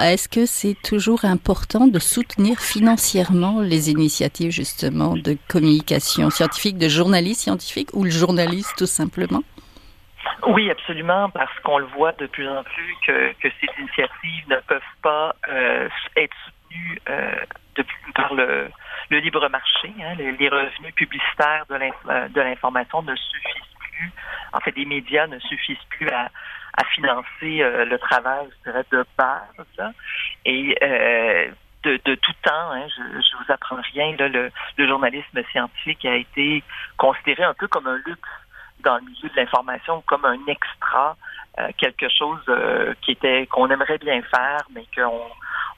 est-ce 0.00 0.28
que 0.28 0.44
c'est 0.44 0.76
toujours 0.82 1.24
important 1.24 1.86
de 1.86 1.98
soutenir 2.00 2.58
financièrement 2.58 3.60
les 3.60 3.90
initiatives 3.90 4.50
justement 4.50 5.14
de 5.14 5.36
communication 5.48 6.30
scientifique, 6.30 6.78
de 6.78 6.88
journalistes 6.88 7.42
scientifiques 7.42 7.90
ou 7.92 8.02
le 8.02 8.10
journaliste 8.10 8.74
tout 8.76 8.86
simplement? 8.86 9.42
Oui, 10.48 10.68
absolument, 10.70 11.30
parce 11.30 11.56
qu'on 11.60 11.78
le 11.78 11.86
voit 11.86 12.12
de 12.12 12.26
plus 12.26 12.48
en 12.48 12.64
plus 12.64 12.94
que, 13.06 13.32
que 13.34 13.48
ces 13.60 13.68
initiatives 13.80 14.48
ne 14.48 14.56
peuvent 14.66 14.80
pas 15.02 15.36
euh, 15.48 15.88
être 16.16 16.34
soutenues 16.44 16.51
euh, 17.08 17.34
par 18.14 18.34
le, 18.34 18.70
libre 19.10 19.48
marché. 19.48 19.92
Hein. 20.00 20.14
Les, 20.16 20.48
revenus 20.48 20.94
publicitaires 20.94 21.66
de 21.68 22.40
l'information 22.40 23.02
ne 23.02 23.14
suffisent 23.14 23.72
en 24.52 24.60
fait, 24.60 24.76
les 24.76 24.84
médias 24.84 25.26
ne 25.26 25.38
suffisent 25.38 25.84
plus 25.90 26.08
à, 26.08 26.28
financer 26.94 27.62
euh, 27.62 27.84
le 27.84 27.98
travail, 27.98 28.48
je 28.50 28.70
dirais, 28.70 28.84
de 28.90 29.04
base. 29.16 29.92
Et 30.44 30.76
euh, 30.82 31.50
de, 31.84 32.14
tout 32.16 32.32
temps, 32.42 32.72
hein, 32.72 32.86
je, 32.88 33.02
je 33.20 33.36
vous 33.36 33.52
apprends 33.52 33.80
rien, 33.94 34.14
le, 34.18 34.50
journalisme 34.78 35.42
scientifique 35.52 36.04
a 36.04 36.16
été 36.16 36.62
considéré 36.96 37.44
un 37.44 37.54
peu 37.54 37.68
comme 37.68 37.86
un 37.86 37.98
luxe 38.04 38.28
dans 38.80 38.96
le 38.96 39.02
milieu 39.02 39.28
de 39.28 39.36
l'information, 39.36 40.02
comme 40.06 40.24
un 40.24 40.38
extra, 40.46 41.16
euh, 41.60 41.68
quelque 41.78 42.08
chose 42.08 42.44
qui 43.02 43.12
était 43.12 43.46
qu'on 43.46 43.70
aimerait 43.70 43.98
bien 43.98 44.20
faire, 44.22 44.62
mais 44.74 44.84
qu'on 44.94 45.30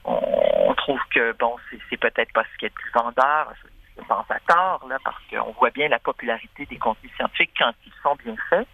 on, 0.05 0.73
trouve 0.75 0.99
que 1.13 1.33
bon, 1.39 1.55
c'est 1.89 1.97
peut-être 1.97 2.31
pas 2.33 2.43
ce 2.43 2.57
qui 2.57 2.65
est 2.65 2.69
le 2.69 2.73
plus 2.73 2.91
vendeur, 2.91 3.53
je 3.97 4.03
pense 4.03 4.29
à 4.29 4.39
tort, 4.47 4.85
là, 4.87 4.97
parce 5.03 5.21
qu'on 5.29 5.51
voit 5.53 5.71
bien 5.71 5.87
la 5.87 5.99
popularité 5.99 6.65
des 6.65 6.77
contenus 6.77 7.11
scientifiques 7.15 7.51
quand 7.57 7.71
ils 7.85 7.93
sont 8.03 8.15
bien 8.15 8.35
faits. 8.49 8.67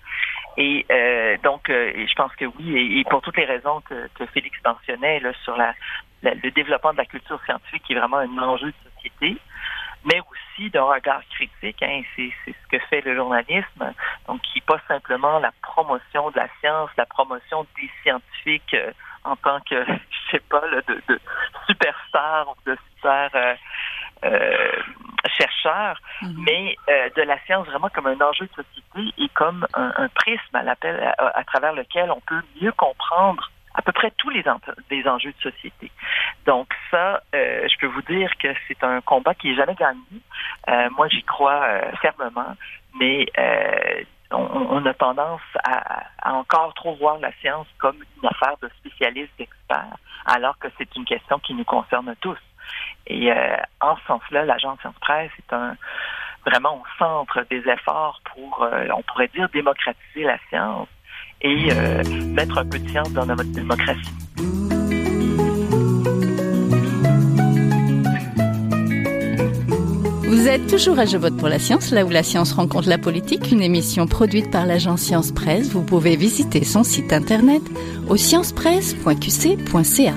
Et 0.57 0.85
euh, 0.91 1.37
donc, 1.43 1.69
euh, 1.69 1.93
je 1.95 2.13
pense 2.15 2.35
que 2.35 2.45
oui, 2.45 2.99
et, 2.99 3.03
pour 3.05 3.21
toutes 3.21 3.37
les 3.37 3.45
raisons 3.45 3.81
que, 3.81 4.09
que 4.15 4.25
Félix 4.27 4.57
mentionnait 4.65 5.19
là, 5.19 5.31
sur 5.43 5.55
la, 5.55 5.73
le 6.23 6.51
développement 6.51 6.91
de 6.91 6.97
la 6.97 7.05
culture 7.05 7.41
scientifique, 7.45 7.83
qui 7.83 7.93
est 7.93 7.99
vraiment 7.99 8.17
un 8.17 8.37
enjeu 8.39 8.67
de 8.67 8.91
société, 8.91 9.37
mais 10.05 10.19
aussi 10.19 10.69
d'un 10.69 10.83
regard 10.83 11.21
critique. 11.29 11.81
Hein, 11.81 12.01
c'est 12.15 12.31
ce 12.47 12.67
que 12.69 12.79
fait 12.89 13.01
le 13.01 13.15
journalisme, 13.15 13.93
donc 14.27 14.41
qui 14.41 14.59
n'est 14.59 14.65
pas 14.65 14.81
simplement 14.87 15.39
la 15.39 15.51
promotion 15.61 16.31
de 16.31 16.37
la 16.37 16.47
science, 16.59 16.89
la 16.97 17.05
promotion 17.05 17.65
des 17.77 17.89
scientifiques 18.03 18.73
euh, 18.73 18.91
en 19.23 19.35
tant 19.35 19.59
que, 19.61 19.83
je 19.85 20.31
sais 20.31 20.43
pas, 20.49 20.65
là, 20.67 20.81
de, 20.87 21.01
de 21.07 21.19
superstar 21.67 22.47
ou 22.49 22.69
de 22.69 22.77
super 22.95 23.29
euh, 23.35 23.55
euh, 24.23 24.71
chercheurs, 25.37 25.99
mhm. 26.21 26.43
mais 26.45 26.75
euh, 26.89 27.09
de 27.15 27.21
la 27.23 27.39
science 27.45 27.65
vraiment 27.67 27.89
comme 27.89 28.07
un 28.07 28.19
enjeu 28.21 28.45
de 28.45 28.63
société 28.63 29.13
et 29.17 29.29
comme 29.29 29.65
un, 29.73 30.07
prisme 30.09 30.55
à, 30.55 30.63
l'appel, 30.63 31.13
à, 31.17 31.43
travers 31.43 31.73
lequel 31.73 32.11
on 32.11 32.19
peut 32.21 32.41
mieux 32.61 32.71
comprendre 32.73 33.49
à 33.73 33.81
peu 33.81 33.91
près 33.91 34.11
tous 34.17 34.29
les 34.29 34.43
des 34.89 35.07
enjeux 35.07 35.31
de 35.31 35.51
société. 35.51 35.91
Donc 36.45 36.67
ça, 36.91 37.21
euh, 37.33 37.67
je 37.67 37.77
peux 37.79 37.87
vous 37.87 38.01
dire 38.01 38.29
que 38.37 38.49
c'est 38.67 38.83
un 38.83 39.01
combat 39.01 39.33
qui 39.33 39.51
est 39.51 39.55
jamais 39.55 39.75
gagné. 39.75 40.01
Euh, 40.69 40.89
moi, 40.97 41.07
j'y 41.07 41.23
crois 41.23 41.65
fermement, 42.01 42.55
mais 42.99 43.25
on, 44.31 44.77
on, 44.77 44.85
a 44.85 44.93
tendance 44.93 45.41
à, 45.63 46.03
à, 46.21 46.33
encore 46.33 46.73
trop 46.73 46.95
voir 46.95 47.19
la 47.19 47.31
science 47.41 47.67
comme 47.77 47.97
une 47.97 48.29
affaire 48.29 48.55
de 48.61 48.69
spécialistes, 48.79 49.31
d'experts, 49.37 49.97
alors 50.25 50.57
que 50.59 50.67
c'est 50.77 50.95
une 50.95 51.05
question 51.05 51.39
qui 51.39 51.53
nous 51.53 51.65
concerne 51.65 52.15
tous. 52.21 52.37
Et 53.07 53.31
euh, 53.31 53.57
en 53.81 53.95
ce 53.97 54.01
sens-là, 54.07 54.45
l'agence 54.45 54.79
Science 54.79 54.95
Presse 55.01 55.31
est 55.39 55.53
un 55.53 55.75
vraiment 56.45 56.77
au 56.77 56.83
centre 56.97 57.45
des 57.49 57.61
efforts 57.67 58.19
pour, 58.33 58.63
euh, 58.63 58.87
on 58.95 59.01
pourrait 59.03 59.29
dire, 59.33 59.47
démocratiser 59.49 60.23
la 60.23 60.37
science 60.49 60.87
et 61.41 61.69
euh, 61.71 62.03
mettre 62.33 62.57
un 62.57 62.65
peu 62.65 62.79
de 62.79 62.87
science 62.87 63.11
dans 63.13 63.25
notre 63.25 63.43
démocratie. 63.51 64.13
Vous 70.31 70.47
êtes 70.47 70.65
toujours 70.67 70.97
à 70.97 71.05
Je 71.05 71.17
vote 71.17 71.35
pour 71.35 71.49
la 71.49 71.59
science, 71.59 71.91
là 71.91 72.05
où 72.05 72.09
la 72.09 72.23
science 72.23 72.53
rencontre 72.53 72.87
la 72.87 72.97
politique, 72.97 73.51
une 73.51 73.61
émission 73.61 74.07
produite 74.07 74.49
par 74.49 74.65
l'agence 74.65 75.01
Science 75.01 75.33
Presse. 75.33 75.67
Vous 75.67 75.83
pouvez 75.83 76.15
visiter 76.15 76.63
son 76.63 76.85
site 76.85 77.11
internet 77.11 77.61
au 78.07 78.15
sciencepresse.qc.ca. 78.15 80.13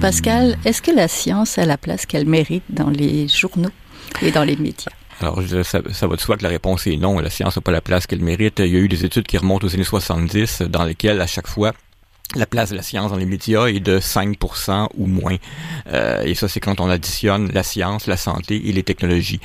Pascal, 0.00 0.56
est-ce 0.64 0.82
que 0.82 0.92
la 0.92 1.08
science 1.08 1.58
a 1.58 1.64
la 1.64 1.76
place 1.76 2.06
qu'elle 2.06 2.26
mérite 2.26 2.62
dans 2.70 2.90
les 2.90 3.26
journaux 3.26 3.72
et 4.22 4.30
dans 4.30 4.44
les 4.44 4.54
médias? 4.54 4.92
Alors, 5.20 5.42
ça, 5.64 5.80
ça, 5.90 6.06
va 6.06 6.14
de 6.14 6.20
soi 6.20 6.36
que 6.36 6.44
la 6.44 6.50
réponse 6.50 6.86
est 6.86 6.96
non. 6.96 7.18
La 7.18 7.30
science 7.30 7.56
n'a 7.56 7.62
pas 7.62 7.72
la 7.72 7.80
place 7.80 8.06
qu'elle 8.06 8.22
mérite. 8.22 8.60
Il 8.60 8.72
y 8.72 8.76
a 8.76 8.78
eu 8.78 8.86
des 8.86 9.04
études 9.04 9.26
qui 9.26 9.36
remontent 9.36 9.66
aux 9.66 9.74
années 9.74 9.82
70 9.82 10.62
dans 10.68 10.84
lesquelles, 10.84 11.20
à 11.20 11.26
chaque 11.26 11.48
fois, 11.48 11.72
la 12.36 12.46
place 12.46 12.70
de 12.70 12.76
la 12.76 12.82
science 12.82 13.10
dans 13.10 13.16
les 13.16 13.26
médias 13.26 13.66
est 13.66 13.80
de 13.80 13.98
5% 13.98 14.88
ou 14.96 15.06
moins. 15.06 15.36
Euh, 15.88 16.22
et 16.22 16.34
ça, 16.34 16.48
c'est 16.48 16.60
quand 16.60 16.80
on 16.80 16.88
additionne 16.88 17.50
la 17.52 17.62
science, 17.62 18.06
la 18.06 18.16
santé 18.16 18.68
et 18.68 18.72
les 18.72 18.82
technologies. 18.82 19.40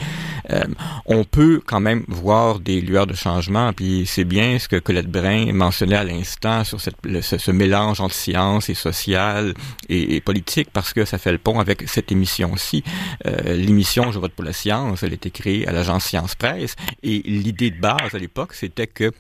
Euh, 0.52 0.64
on 1.06 1.24
peut 1.24 1.62
quand 1.66 1.80
même 1.80 2.04
voir 2.08 2.60
des 2.60 2.82
lueurs 2.82 3.08
de 3.08 3.14
changement, 3.14 3.74
puis 3.74 4.06
c'est 4.06 4.24
bien 4.24 4.60
ce 4.60 4.68
que 4.68 4.78
Colette 4.78 5.10
Brin 5.10 5.52
mentionnait 5.54 5.96
à 5.96 6.04
l'instant 6.04 6.64
sur 6.64 6.80
ce, 6.82 7.52
mélange 7.52 8.02
entre 8.02 8.16
science 8.16 8.70
et 8.70 8.74
social 8.74 9.54
et, 9.90 10.22
politique, 10.22 10.70
parce 10.72 10.94
que 10.94 11.06
ça 11.06 11.18
fait 11.18 11.32
le 11.32 11.38
pont 11.38 11.60
avec 11.60 11.88
cette 11.88 12.12
émission-ci. 12.12 12.84
Euh, 13.26 13.56
l'émission 13.56 14.12
Je 14.12 14.20
vote 14.20 14.34
pour 14.34 14.46
la 14.46 14.54
science, 14.54 15.04
elle 15.04 15.12
a 15.12 15.16
été 15.16 15.32
créée 15.32 15.68
à 15.68 15.72
l'agence 15.72 16.06
Science 16.06 16.36
Presse, 16.36 16.76
et 17.04 17.22
l'idée 17.26 17.72
de 17.72 17.80
base 17.80 18.14
à 18.14 18.18
l'époque, 18.18 18.54
c'était 18.54 18.88
que 18.88 19.12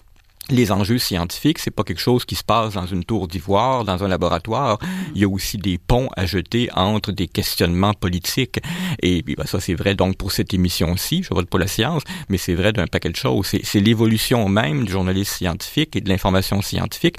les 0.49 0.71
enjeux 0.71 0.97
scientifiques, 0.97 1.59
c'est 1.59 1.71
pas 1.71 1.83
quelque 1.83 2.01
chose 2.01 2.25
qui 2.25 2.35
se 2.35 2.43
passe 2.43 2.73
dans 2.73 2.85
une 2.85 3.03
tour 3.03 3.27
d'ivoire, 3.27 3.85
dans 3.85 4.03
un 4.03 4.07
laboratoire. 4.07 4.79
Il 5.15 5.21
y 5.21 5.23
a 5.23 5.29
aussi 5.29 5.57
des 5.57 5.77
ponts 5.77 6.09
à 6.17 6.25
jeter 6.25 6.69
entre 6.75 7.11
des 7.11 7.27
questionnements 7.27 7.93
politiques. 7.93 8.59
Et 9.01 9.21
ben, 9.21 9.45
ça, 9.45 9.59
c'est 9.59 9.75
vrai 9.75 9.95
donc 9.95 10.17
pour 10.17 10.31
cette 10.31 10.53
émission-ci, 10.53 11.23
je 11.23 11.33
vote 11.33 11.47
pour 11.47 11.59
la 11.59 11.67
science, 11.67 12.03
mais 12.29 12.37
c'est 12.37 12.55
vrai 12.55 12.73
d'un 12.73 12.87
paquet 12.87 13.09
de 13.09 13.15
choses. 13.15 13.51
C'est 13.63 13.79
l'évolution 13.79 14.49
même 14.49 14.85
du 14.85 14.91
journalisme 14.91 15.33
scientifique 15.33 15.95
et 15.95 16.01
de 16.01 16.09
l'information 16.09 16.61
scientifique 16.61 17.17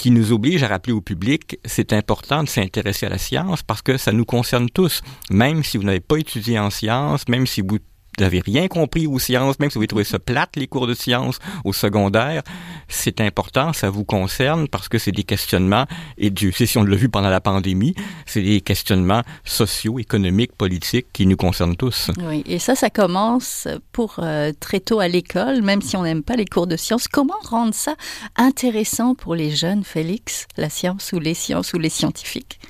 qui 0.00 0.10
nous 0.10 0.32
oblige 0.32 0.62
à 0.62 0.68
rappeler 0.68 0.94
au 0.94 1.02
public, 1.02 1.58
c'est 1.66 1.92
important 1.92 2.42
de 2.42 2.48
s'intéresser 2.48 3.04
à 3.04 3.10
la 3.10 3.18
science 3.18 3.62
parce 3.62 3.82
que 3.82 3.98
ça 3.98 4.12
nous 4.12 4.24
concerne 4.24 4.70
tous. 4.70 5.02
Même 5.28 5.62
si 5.62 5.76
vous 5.76 5.84
n'avez 5.84 6.00
pas 6.00 6.16
étudié 6.16 6.58
en 6.58 6.70
science, 6.70 7.28
même 7.28 7.46
si 7.46 7.60
vous 7.60 7.80
n'avez 8.18 8.40
rien 8.40 8.68
compris 8.68 9.06
aux 9.06 9.18
sciences, 9.18 9.58
même 9.58 9.70
si 9.70 9.74
vous 9.74 9.80
avez 9.80 9.88
trouvé 9.88 10.04
ça 10.04 10.18
plate, 10.18 10.56
les 10.56 10.66
cours 10.66 10.86
de 10.86 10.94
sciences 10.94 11.38
au 11.64 11.72
secondaire, 11.72 12.42
c'est 12.88 13.20
important, 13.20 13.72
ça 13.72 13.90
vous 13.90 14.04
concerne 14.04 14.68
parce 14.68 14.88
que 14.88 14.98
c'est 14.98 15.12
des 15.12 15.24
questionnements, 15.24 15.86
et 16.18 16.30
Dieu 16.30 16.52
sait 16.52 16.66
si 16.66 16.78
on 16.78 16.82
l'a 16.82 16.96
vu 16.96 17.08
pendant 17.08 17.30
la 17.30 17.40
pandémie, 17.40 17.94
c'est 18.26 18.42
des 18.42 18.60
questionnements 18.60 19.22
sociaux, 19.44 19.98
économiques, 19.98 20.52
politiques 20.56 21.06
qui 21.12 21.26
nous 21.26 21.36
concernent 21.36 21.76
tous. 21.76 22.10
Oui, 22.18 22.42
et 22.46 22.58
ça, 22.58 22.74
ça 22.74 22.90
commence 22.90 23.68
pour 23.92 24.16
euh, 24.18 24.52
très 24.58 24.80
tôt 24.80 25.00
à 25.00 25.08
l'école, 25.08 25.62
même 25.62 25.82
si 25.82 25.96
on 25.96 26.02
n'aime 26.02 26.22
pas 26.22 26.36
les 26.36 26.46
cours 26.46 26.66
de 26.66 26.76
sciences. 26.76 27.08
Comment 27.08 27.34
rendre 27.42 27.74
ça 27.74 27.94
intéressant 28.36 29.14
pour 29.14 29.34
les 29.34 29.54
jeunes, 29.54 29.84
Félix, 29.84 30.46
la 30.56 30.68
science 30.68 31.12
ou 31.12 31.20
les 31.20 31.34
sciences 31.34 31.72
ou 31.72 31.78
les 31.78 31.90
scientifiques? 31.90 32.60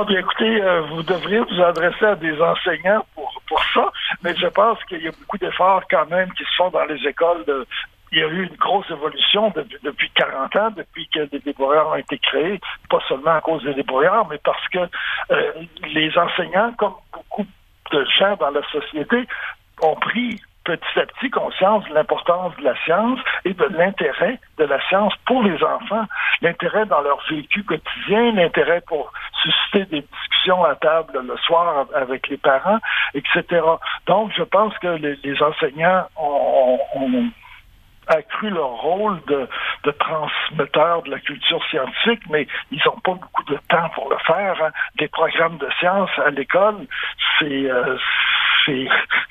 Ah 0.00 0.04
bien, 0.04 0.20
écoutez, 0.20 0.62
euh, 0.62 0.82
vous 0.82 1.02
devriez 1.02 1.40
vous 1.40 1.60
adresser 1.60 2.04
à 2.04 2.14
des 2.14 2.40
enseignants 2.40 3.04
pour, 3.16 3.42
pour 3.48 3.60
ça, 3.74 3.90
mais 4.22 4.32
je 4.36 4.46
pense 4.46 4.78
qu'il 4.84 5.02
y 5.02 5.08
a 5.08 5.10
beaucoup 5.10 5.38
d'efforts 5.38 5.82
quand 5.90 6.06
même 6.08 6.32
qui 6.34 6.44
se 6.44 6.54
font 6.56 6.70
dans 6.70 6.84
les 6.84 7.04
écoles 7.04 7.44
de, 7.46 7.66
il 8.12 8.18
y 8.18 8.22
a 8.22 8.28
eu 8.28 8.44
une 8.44 8.54
grosse 8.54 8.88
évolution 8.90 9.52
depuis, 9.56 9.76
depuis 9.82 10.08
40 10.14 10.54
ans, 10.54 10.70
depuis 10.76 11.08
que 11.12 11.24
des 11.24 11.40
débrouillards 11.40 11.88
ont 11.88 11.96
été 11.96 12.16
créés, 12.18 12.60
pas 12.88 13.00
seulement 13.08 13.34
à 13.34 13.40
cause 13.40 13.64
des 13.64 13.74
débrouillards, 13.74 14.28
mais 14.30 14.38
parce 14.38 14.68
que 14.68 14.78
euh, 15.32 15.52
les 15.92 16.16
enseignants, 16.16 16.72
comme 16.78 16.94
beaucoup 17.12 17.46
de 17.90 18.06
gens 18.20 18.36
dans 18.36 18.50
la 18.50 18.62
société, 18.70 19.26
ont 19.82 19.96
pris 19.96 20.40
petit 20.68 21.00
à 21.00 21.06
petit 21.06 21.30
conscience 21.30 21.82
de 21.88 21.94
l'importance 21.94 22.54
de 22.58 22.64
la 22.64 22.76
science 22.84 23.18
et 23.46 23.54
de 23.54 23.64
l'intérêt 23.70 24.38
de 24.58 24.64
la 24.64 24.78
science 24.88 25.14
pour 25.24 25.42
les 25.42 25.62
enfants, 25.64 26.04
l'intérêt 26.42 26.84
dans 26.84 27.00
leur 27.00 27.18
vécu 27.30 27.62
quotidien, 27.64 28.32
l'intérêt 28.32 28.82
pour 28.86 29.10
susciter 29.42 29.86
des 29.86 30.02
discussions 30.02 30.62
à 30.64 30.74
table 30.74 31.20
le 31.26 31.36
soir 31.38 31.86
avec 31.94 32.28
les 32.28 32.36
parents, 32.36 32.80
etc. 33.14 33.62
Donc, 34.06 34.30
je 34.36 34.42
pense 34.42 34.76
que 34.78 34.88
les, 34.88 35.42
enseignants 35.42 36.06
ont, 36.18 37.30
accru 38.08 38.50
leur 38.50 38.70
rôle 38.80 39.20
de, 39.26 39.48
transmetteur 39.98 41.02
de 41.02 41.10
la 41.10 41.18
culture 41.18 41.62
scientifique, 41.70 42.22
mais 42.30 42.46
ils 42.70 42.80
n'ont 42.84 43.00
pas 43.00 43.14
beaucoup 43.14 43.44
de 43.44 43.58
temps 43.68 43.88
pour 43.94 44.10
le 44.10 44.16
faire. 44.26 44.56
Hein. 44.62 44.70
Des 44.98 45.08
programmes 45.08 45.58
de 45.58 45.68
sciences 45.78 46.18
à 46.24 46.30
l'école, 46.30 46.86
c'est 47.38 47.70
euh, 47.70 47.96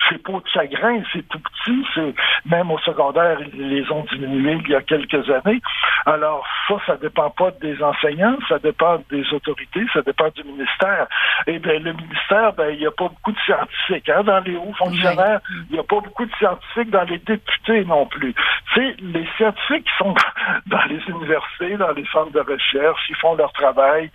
c'est 0.09 0.23
pas 0.23 0.33
de 0.33 0.47
chagrin, 0.53 1.01
c'est 1.11 1.27
tout 1.27 1.39
petit, 1.39 1.85
c'est 1.93 2.13
même 2.45 2.71
au 2.71 2.79
secondaire, 2.79 3.39
ils 3.53 3.69
les 3.69 3.91
ont 3.91 4.05
diminués 4.11 4.59
il 4.63 4.71
y 4.71 4.75
a 4.75 4.81
quelques 4.81 5.29
années. 5.29 5.61
Alors 6.05 6.45
ça, 6.67 6.75
ça 6.85 6.97
dépend 6.97 7.29
pas 7.31 7.51
des 7.61 7.81
enseignants, 7.81 8.37
ça 8.47 8.59
dépend 8.59 9.01
des 9.09 9.25
autorités, 9.33 9.85
ça 9.93 10.01
dépend 10.01 10.29
du 10.29 10.43
ministère. 10.43 11.07
Et 11.45 11.55
eh 11.55 11.59
bien 11.59 11.79
le 11.79 11.93
ministère, 11.93 12.53
ben 12.53 12.69
il 12.71 12.79
n'y 12.79 12.87
a 12.87 12.91
pas 12.91 13.09
beaucoup 13.09 13.31
de 13.31 13.39
scientifiques 13.39 14.09
hein, 14.09 14.23
dans 14.23 14.39
les 14.39 14.55
hauts 14.55 14.73
fonctionnaires, 14.77 15.41
il 15.69 15.73
n'y 15.73 15.79
a 15.79 15.83
pas 15.83 15.99
beaucoup 15.99 16.25
de 16.25 16.33
scientifiques 16.35 16.89
dans 16.89 17.03
les 17.03 17.19
députés 17.19 17.85
non 17.85 18.05
plus. 18.05 18.33
C'est 18.73 18.95
les 19.01 19.27
scientifiques 19.37 19.85
qui 19.85 19.97
sont 19.97 20.15
dans 20.67 20.83
les 20.89 21.01
universités, 21.09 21.77
dans 21.77 21.91
les 21.91 22.05
centres 22.11 22.31
de 22.31 22.39
recherche, 22.39 23.01
ils 23.09 23.15
font 23.17 23.35
leur 23.35 23.51
travail 23.53 24.09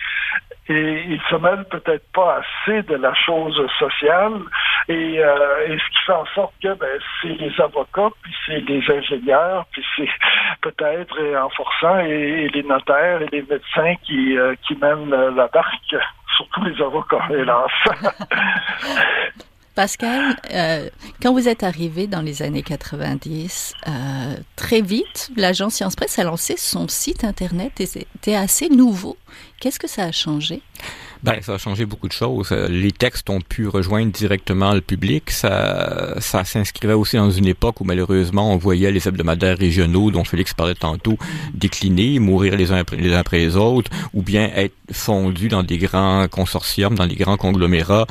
et 0.69 1.05
ils 1.09 1.21
se 1.29 1.37
mêlent 1.37 1.67
peut-être 1.71 2.05
pas 2.13 2.41
assez 2.41 2.83
de 2.83 2.95
la 2.95 3.13
chose 3.15 3.61
sociale 3.79 4.41
et, 4.89 5.19
euh, 5.19 5.67
et, 5.67 5.79
ce 5.79 5.91
qui 5.91 6.05
fait 6.07 6.13
en 6.13 6.27
sorte 6.35 6.55
que 6.63 6.75
ben, 6.75 7.01
c'est 7.21 7.29
les 7.29 7.53
avocats, 7.61 8.11
puis 8.23 8.35
c'est 8.47 8.61
les 8.61 8.83
ingénieurs, 8.91 9.67
puis 9.73 9.85
c'est 9.97 10.09
peut-être 10.61 11.17
en 11.37 11.49
forçant 11.51 11.99
et, 12.01 12.49
les 12.49 12.63
notaires 12.63 13.23
et 13.23 13.29
les 13.33 13.43
médecins 13.43 13.95
qui, 14.03 14.37
euh, 14.37 14.55
qui 14.67 14.77
mènent 14.77 15.11
la 15.11 15.47
barque, 15.49 15.97
surtout 16.37 16.65
les 16.65 16.81
avocats, 16.81 17.27
hélas. 17.31 17.71
Pascal, 19.75 20.37
euh, 20.51 20.91
quand 21.23 21.33
vous 21.33 21.49
êtes 21.49 21.63
arrivé 21.63 22.07
dans 22.07 22.21
les 22.21 22.43
années 22.43 22.63
90, 22.63 23.73
euh, 23.89 24.35
très 24.55 24.83
vite, 24.83 25.31
l'agence 25.35 25.77
Science 25.77 25.97
Presse 25.97 26.19
a 26.19 26.25
lancé 26.25 26.57
son 26.59 26.89
site 26.89 27.25
Internet 27.25 27.81
et 27.81 27.87
c'était 27.87 28.35
assez 28.35 28.69
nouveau. 28.69 29.17
Qu'est-ce 29.61 29.79
que 29.79 29.89
ça 29.89 30.05
a 30.05 30.13
changé? 30.13 30.61
Ben, 31.23 31.41
ça 31.41 31.55
a 31.55 31.59
changé 31.59 31.87
beaucoup 31.87 32.09
de 32.09 32.13
choses. 32.13 32.51
Les 32.51 32.91
textes 32.91 33.31
ont 33.31 33.41
pu 33.41 33.67
rejoindre 33.67 34.13
directement 34.13 34.75
le 34.75 34.83
public. 34.83 35.31
Ça, 35.31 36.17
ça 36.21 36.45
s'inscrivait 36.45 36.93
aussi 36.93 37.17
dans 37.17 37.31
une 37.31 37.47
époque 37.47 37.81
où 37.81 37.85
malheureusement 37.85 38.53
on 38.53 38.57
voyait 38.57 38.91
les 38.91 39.09
hebdomadaires 39.09 39.57
régionaux 39.57 40.11
dont 40.11 40.25
Félix 40.25 40.53
parlait 40.53 40.75
tantôt 40.75 41.17
décliner, 41.55 42.19
mourir 42.19 42.57
les 42.57 42.73
uns 42.73 42.83
les, 42.93 43.15
uns 43.15 43.19
après 43.19 43.39
les 43.39 43.57
autres, 43.57 43.91
ou 44.13 44.23
bien 44.23 44.51
être 44.55 44.75
fondus 44.91 45.49
dans 45.49 45.63
des 45.63 45.79
grands 45.79 46.27
consortiums, 46.29 46.97
dans 46.97 47.07
des 47.07 47.17
grands 47.17 47.39
conglomérats 47.39 48.07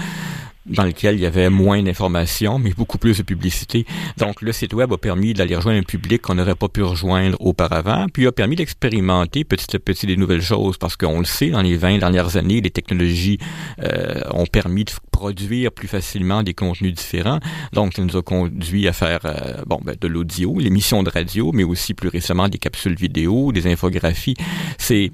dans 0.66 0.84
lequel 0.84 1.16
il 1.16 1.22
y 1.22 1.26
avait 1.26 1.50
moins 1.50 1.82
d'informations, 1.82 2.60
mais 2.60 2.72
beaucoup 2.72 2.98
plus 2.98 3.18
de 3.18 3.24
publicité. 3.24 3.86
Donc, 4.18 4.42
le 4.42 4.52
site 4.52 4.74
web 4.74 4.92
a 4.94 4.98
permis 4.98 5.34
d'aller 5.34 5.56
rejoindre 5.56 5.80
un 5.80 5.84
public 5.84 6.22
qu'on 6.22 6.36
n'aurait 6.36 6.56
pas 6.56 6.68
pu 6.68 6.84
rejoindre 6.84 7.38
auparavant, 7.40 8.08
puis 8.14 8.28
a 8.28 8.32
permis 8.32 8.56
d'expérimenter 8.56 9.44
petit 9.44 9.76
à 9.76 9.80
petit 9.80 10.06
des 10.06 10.18
nouvelles 10.18 10.42
choses, 10.42 10.78
parce 10.78 10.96
qu'on 10.96 11.20
le 11.20 11.26
sait, 11.26 11.50
dans 11.50 11.62
les 11.62 11.78
20 11.78 11.98
dernières 11.98 12.38
années, 12.38 12.62
les 12.62 12.70
technologies 12.70 13.40
euh, 13.82 14.22
ont 14.32 14.46
permis 14.46 14.86
de 14.86 14.92
produire 15.12 15.72
plus 15.72 15.88
facilement 15.88 16.44
des 16.44 16.54
contenus 16.54 16.94
différents. 16.94 17.40
Donc, 17.74 17.94
ça 17.94 18.02
nous 18.04 18.18
a 18.18 18.22
conduit 18.22 18.88
à 18.88 18.94
faire 18.94 19.20
euh, 19.26 19.64
bon, 19.66 19.80
ben, 19.84 19.96
de 20.00 20.08
l'audio, 20.08 20.60
l'émission 20.60 21.04
de 21.04 21.10
radio, 21.10 21.52
mais 21.54 21.64
aussi 21.64 21.94
plus 21.94 22.10
récemment 22.10 22.50
des 22.50 22.58
capsules 22.58 22.96
vidéo, 22.96 23.52
des 23.52 23.68
infographies. 23.68 24.36
C'est 24.78 25.12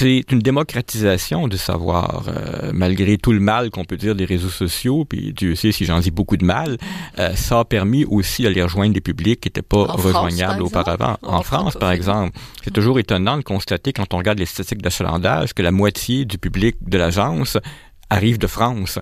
c'est 0.00 0.32
une 0.32 0.38
démocratisation 0.38 1.46
du 1.46 1.58
savoir, 1.58 2.24
euh, 2.28 2.70
malgré 2.72 3.18
tout 3.18 3.32
le 3.32 3.40
mal 3.40 3.68
qu'on 3.68 3.84
peut 3.84 3.98
dire 3.98 4.14
des 4.14 4.24
réseaux 4.24 4.48
sociaux, 4.48 5.04
puis 5.04 5.34
Dieu 5.34 5.54
sait 5.54 5.72
si 5.72 5.84
j'en 5.84 6.00
dis 6.00 6.10
beaucoup 6.10 6.38
de 6.38 6.44
mal, 6.44 6.78
euh, 7.18 7.34
ça 7.34 7.58
a 7.58 7.64
permis 7.66 8.06
aussi 8.06 8.42
d'aller 8.42 8.62
rejoindre 8.62 8.94
des 8.94 9.02
publics 9.02 9.40
qui 9.42 9.48
n'étaient 9.48 9.60
pas 9.60 9.84
rejoignables 9.84 10.62
auparavant. 10.62 11.18
En, 11.20 11.42
France, 11.42 11.76
par 11.76 11.92
exemple, 11.92 12.38
c'est 12.64 12.72
toujours 12.72 12.98
étonnant 12.98 13.36
de 13.36 13.42
constater 13.42 13.92
quand 13.92 14.14
on 14.14 14.16
regarde 14.16 14.38
les 14.38 14.46
statistiques 14.46 14.80
d'achalandage 14.80 15.52
que 15.52 15.60
la 15.60 15.70
moitié 15.70 16.24
du 16.24 16.38
public 16.38 16.76
de 16.80 16.96
l'agence 16.96 17.58
arrive 18.10 18.38
de 18.38 18.46
France. 18.46 18.98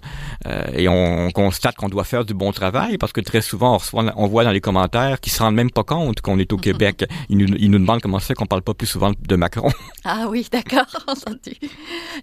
Euh, 0.47 0.65
et 0.75 0.89
on, 0.89 1.31
constate 1.31 1.77
qu'on 1.77 1.89
doit 1.89 2.05
faire 2.05 2.25
du 2.25 2.35
bon 2.35 2.53
travail 2.53 2.99
parce 2.99 3.13
que 3.13 3.21
très 3.21 3.41
souvent, 3.41 3.75
on, 3.75 3.79
reçoit, 3.79 4.13
on 4.17 4.27
voit 4.27 4.45
dans 4.45 4.51
les 4.51 4.61
commentaires 4.61 5.21
qu'ils 5.21 5.33
se 5.33 5.43
rendent 5.43 5.55
même 5.55 5.71
pas 5.71 5.83
compte 5.83 6.21
qu'on 6.21 6.39
est 6.39 6.53
au 6.53 6.57
Québec. 6.57 7.05
Ils 7.29 7.37
nous, 7.37 7.47
ils 7.59 7.71
nous 7.71 7.79
demandent 7.79 8.01
comment 8.01 8.19
c'est 8.19 8.35
qu'on 8.35 8.47
parle 8.47 8.63
pas 8.63 8.75
plus 8.75 8.87
souvent 8.87 9.13
de 9.19 9.37
Macron. 9.37 9.71
Ah 10.05 10.27
oui, 10.29 10.47
d'accord, 10.51 10.87
entendu. 11.07 11.57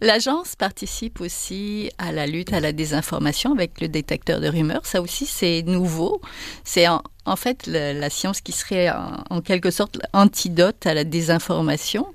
L'agence 0.01 0.55
participe 0.55 1.21
aussi 1.21 1.89
à 1.97 2.11
la 2.11 2.27
lutte 2.27 2.53
à 2.53 2.59
la 2.59 2.71
désinformation 2.71 3.53
avec 3.53 3.81
le 3.81 3.87
détecteur 3.87 4.39
de 4.39 4.47
rumeurs. 4.47 4.85
Ça 4.85 5.01
aussi, 5.01 5.25
c'est 5.25 5.63
nouveau. 5.63 6.21
C'est 6.63 6.87
en, 6.87 7.01
en 7.25 7.35
fait 7.35 7.67
la 7.67 8.09
science 8.09 8.41
qui 8.41 8.51
serait 8.51 8.89
en, 8.89 9.23
en 9.29 9.41
quelque 9.41 9.71
sorte 9.71 9.99
l'antidote 10.13 10.85
à 10.85 10.93
la 10.93 11.03
désinformation. 11.03 12.07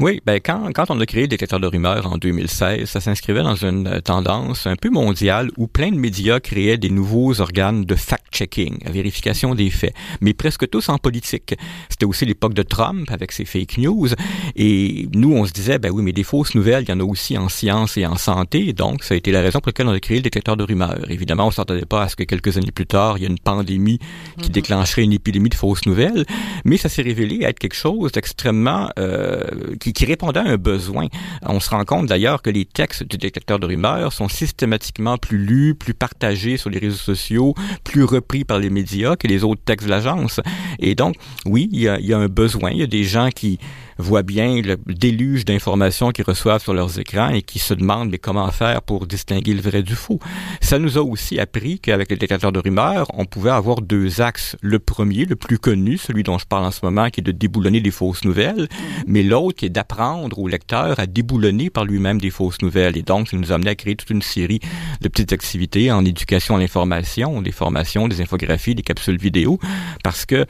Oui, 0.00 0.22
ben 0.24 0.40
quand, 0.42 0.72
quand 0.72 0.86
on 0.88 0.98
a 0.98 1.04
créé 1.04 1.22
le 1.22 1.28
détecteur 1.28 1.60
de 1.60 1.66
rumeurs 1.66 2.10
en 2.10 2.16
2016, 2.16 2.88
ça 2.88 3.00
s'inscrivait 3.00 3.42
dans 3.42 3.54
une 3.54 3.86
euh, 3.86 4.00
tendance 4.00 4.66
un 4.66 4.74
peu 4.74 4.88
mondiale 4.88 5.50
où 5.58 5.66
plein 5.66 5.90
de 5.90 5.98
médias 5.98 6.40
créaient 6.40 6.78
des 6.78 6.88
nouveaux 6.88 7.38
organes 7.42 7.84
de 7.84 7.94
fact-checking, 7.94 8.78
vérification 8.90 9.54
des 9.54 9.68
faits, 9.68 9.92
mais 10.22 10.32
presque 10.32 10.70
tous 10.70 10.88
en 10.88 10.96
politique. 10.96 11.54
C'était 11.90 12.06
aussi 12.06 12.24
l'époque 12.24 12.54
de 12.54 12.62
Trump 12.62 13.10
avec 13.10 13.30
ses 13.30 13.44
fake 13.44 13.76
news 13.76 14.08
et 14.56 15.06
nous 15.12 15.34
on 15.34 15.44
se 15.44 15.52
disait 15.52 15.78
ben 15.78 15.90
oui 15.92 16.02
mais 16.02 16.12
des 16.12 16.24
fausses 16.24 16.54
nouvelles, 16.54 16.84
il 16.84 16.88
y 16.88 16.92
en 16.94 17.00
a 17.00 17.04
aussi 17.04 17.36
en 17.36 17.50
sciences 17.50 17.98
et 17.98 18.06
en 18.06 18.16
santé, 18.16 18.72
donc 18.72 19.04
ça 19.04 19.12
a 19.12 19.18
été 19.18 19.30
la 19.32 19.42
raison 19.42 19.58
pour 19.58 19.68
laquelle 19.68 19.88
on 19.88 19.92
a 19.92 20.00
créé 20.00 20.16
le 20.16 20.22
détecteur 20.22 20.56
de 20.56 20.64
rumeurs. 20.64 21.10
Évidemment, 21.10 21.48
on 21.48 21.50
s'attendait 21.50 21.84
pas 21.84 22.04
à 22.04 22.08
ce 22.08 22.16
que 22.16 22.24
quelques 22.24 22.56
années 22.56 22.72
plus 22.72 22.86
tard, 22.86 23.18
il 23.18 23.24
y 23.24 23.24
ait 23.26 23.28
une 23.28 23.38
pandémie 23.38 23.98
qui 24.38 24.48
mm-hmm. 24.48 24.52
déclencherait 24.52 25.02
une 25.02 25.12
épidémie 25.12 25.50
de 25.50 25.54
fausses 25.54 25.84
nouvelles, 25.84 26.24
mais 26.64 26.78
ça 26.78 26.88
s'est 26.88 27.02
révélé 27.02 27.40
être 27.42 27.58
quelque 27.58 27.76
chose 27.76 28.12
d'extrêmement 28.12 28.88
euh, 28.98 29.44
qui 29.78 29.89
qui, 29.92 30.04
répondait 30.04 30.40
à 30.40 30.44
un 30.44 30.56
besoin. 30.56 31.08
On 31.42 31.60
se 31.60 31.70
rend 31.70 31.84
compte 31.84 32.06
d'ailleurs 32.06 32.42
que 32.42 32.50
les 32.50 32.64
textes 32.64 33.04
du 33.04 33.16
détecteur 33.18 33.58
de 33.58 33.66
rumeurs 33.66 34.12
sont 34.12 34.28
systématiquement 34.28 35.18
plus 35.18 35.38
lus, 35.38 35.74
plus 35.74 35.94
partagés 35.94 36.56
sur 36.56 36.70
les 36.70 36.78
réseaux 36.78 36.96
sociaux, 36.96 37.54
plus 37.84 38.04
repris 38.04 38.44
par 38.44 38.58
les 38.58 38.70
médias 38.70 39.16
que 39.16 39.26
les 39.26 39.44
autres 39.44 39.62
textes 39.64 39.86
de 39.86 39.90
l'agence. 39.90 40.40
Et 40.78 40.94
donc, 40.94 41.16
oui, 41.46 41.68
il 41.72 41.80
y 41.80 41.88
a 42.12 42.18
un 42.18 42.28
besoin. 42.28 42.70
Il 42.70 42.78
y 42.78 42.82
a 42.82 42.86
des 42.86 43.04
gens 43.04 43.30
qui 43.30 43.58
voient 44.00 44.22
bien 44.22 44.60
le 44.60 44.76
déluge 44.86 45.44
d'informations 45.44 46.10
qu'ils 46.10 46.24
reçoivent 46.24 46.62
sur 46.62 46.74
leurs 46.74 46.98
écrans 46.98 47.28
et 47.28 47.42
qui 47.42 47.58
se 47.58 47.74
demandent 47.74 48.10
mais 48.10 48.18
comment 48.18 48.50
faire 48.50 48.82
pour 48.82 49.06
distinguer 49.06 49.54
le 49.54 49.60
vrai 49.60 49.82
du 49.82 49.94
faux? 49.94 50.18
Ça 50.60 50.78
nous 50.78 50.98
a 50.98 51.02
aussi 51.02 51.38
appris 51.38 51.78
qu'avec 51.78 52.10
les 52.10 52.16
détecteurs 52.16 52.52
de 52.52 52.58
rumeurs, 52.58 53.06
on 53.14 53.24
pouvait 53.24 53.50
avoir 53.50 53.80
deux 53.82 54.20
axes. 54.20 54.56
Le 54.60 54.78
premier, 54.78 55.24
le 55.24 55.36
plus 55.36 55.58
connu, 55.58 55.98
celui 55.98 56.22
dont 56.22 56.38
je 56.38 56.46
parle 56.46 56.64
en 56.64 56.70
ce 56.70 56.84
moment, 56.84 57.10
qui 57.10 57.20
est 57.20 57.24
de 57.24 57.32
déboulonner 57.32 57.80
des 57.80 57.90
fausses 57.90 58.24
nouvelles, 58.24 58.68
mais 59.06 59.22
l'autre 59.22 59.58
qui 59.58 59.66
est 59.66 59.70
d'apprendre 59.70 60.38
au 60.38 60.48
lecteur 60.48 60.98
à 60.98 61.06
déboulonner 61.06 61.70
par 61.70 61.84
lui-même 61.84 62.20
des 62.20 62.30
fausses 62.30 62.62
nouvelles. 62.62 62.96
Et 62.96 63.02
donc, 63.02 63.28
ça 63.28 63.36
nous 63.36 63.52
a 63.52 63.54
amené 63.54 63.70
à 63.70 63.74
créer 63.74 63.96
toute 63.96 64.10
une 64.10 64.22
série 64.22 64.60
de 65.00 65.08
petites 65.08 65.32
activités 65.32 65.92
en 65.92 66.04
éducation 66.04 66.56
à 66.56 66.58
l'information, 66.58 67.42
des 67.42 67.52
formations, 67.52 68.08
des 68.08 68.20
infographies, 68.20 68.74
des 68.74 68.82
capsules 68.82 69.18
vidéo, 69.18 69.58
parce 70.02 70.26
que 70.26 70.46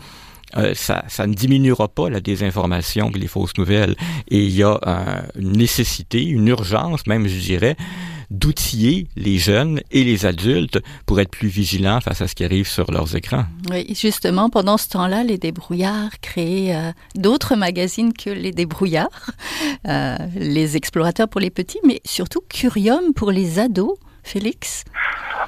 euh, 0.57 0.75
ça, 0.75 1.05
ça, 1.09 1.27
ne 1.27 1.35
diminuera 1.35 1.89
pas 1.89 2.11
la 2.11 2.21
désinformation 2.21 3.11
et 3.15 3.19
les 3.19 3.27
fausses 3.27 3.57
nouvelles. 3.59 3.97
Et 4.29 4.45
il 4.45 4.55
y 4.55 4.63
a 4.63 4.79
une 5.39 5.53
nécessité, 5.53 6.25
une 6.25 6.49
urgence 6.49 7.07
même, 7.07 7.27
je 7.29 7.39
dirais, 7.39 7.77
d'outiller 8.31 9.09
les 9.17 9.39
jeunes 9.39 9.81
et 9.91 10.05
les 10.05 10.25
adultes 10.25 10.79
pour 11.05 11.21
être 11.21 11.31
plus 11.31 11.49
vigilants 11.49 12.01
face 12.01 12.21
à 12.21 12.29
ce 12.29 12.35
qui 12.35 12.45
arrive 12.45 12.69
sur 12.69 12.91
leurs 12.91 13.17
écrans. 13.17 13.45
Oui, 13.71 13.93
justement, 13.95 14.49
pendant 14.51 14.79
ce 14.79 14.89
temps-là, 14.91 15.25
les 15.25 15.37
débrouillards 15.37 16.21
créaient 16.21 16.75
euh, 16.75 16.93
d'autres 17.17 17.57
magazines 17.57 18.13
que 18.13 18.31
les 18.31 18.53
débrouillards, 18.53 19.31
euh, 19.89 20.17
les 20.37 20.77
explorateurs 20.77 21.29
pour 21.29 21.41
les 21.41 21.51
petits, 21.51 21.81
mais 21.85 22.01
surtout 22.05 22.41
Curium 22.49 23.13
pour 23.15 23.33
les 23.33 23.59
ados. 23.59 23.97
Félix? 24.33 24.85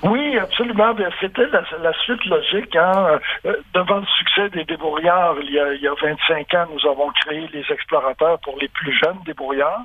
Oui, 0.03 0.39
absolument. 0.39 0.95
C'était 1.21 1.47
la, 1.47 1.93
suite 2.05 2.25
logique. 2.27 2.75
Hein. 2.75 3.21
Euh, 3.47 3.57
devant 3.75 3.99
le 3.99 4.07
succès 4.19 4.49
des 4.51 4.65
débrouillards, 4.65 5.37
il 5.43 5.53
y, 5.53 5.61
a, 5.61 5.75
il 5.75 5.81
y 5.81 5.87
a 5.87 5.95
25 6.01 6.55
ans, 6.55 6.67
nous 6.73 6.91
avons 6.91 7.11
créé 7.25 7.49
les 7.53 7.65
explorateurs 7.71 8.39
pour 8.41 8.59
les 8.61 8.69
plus 8.69 8.93
jeunes 8.99 9.19
débrouillards. 9.25 9.85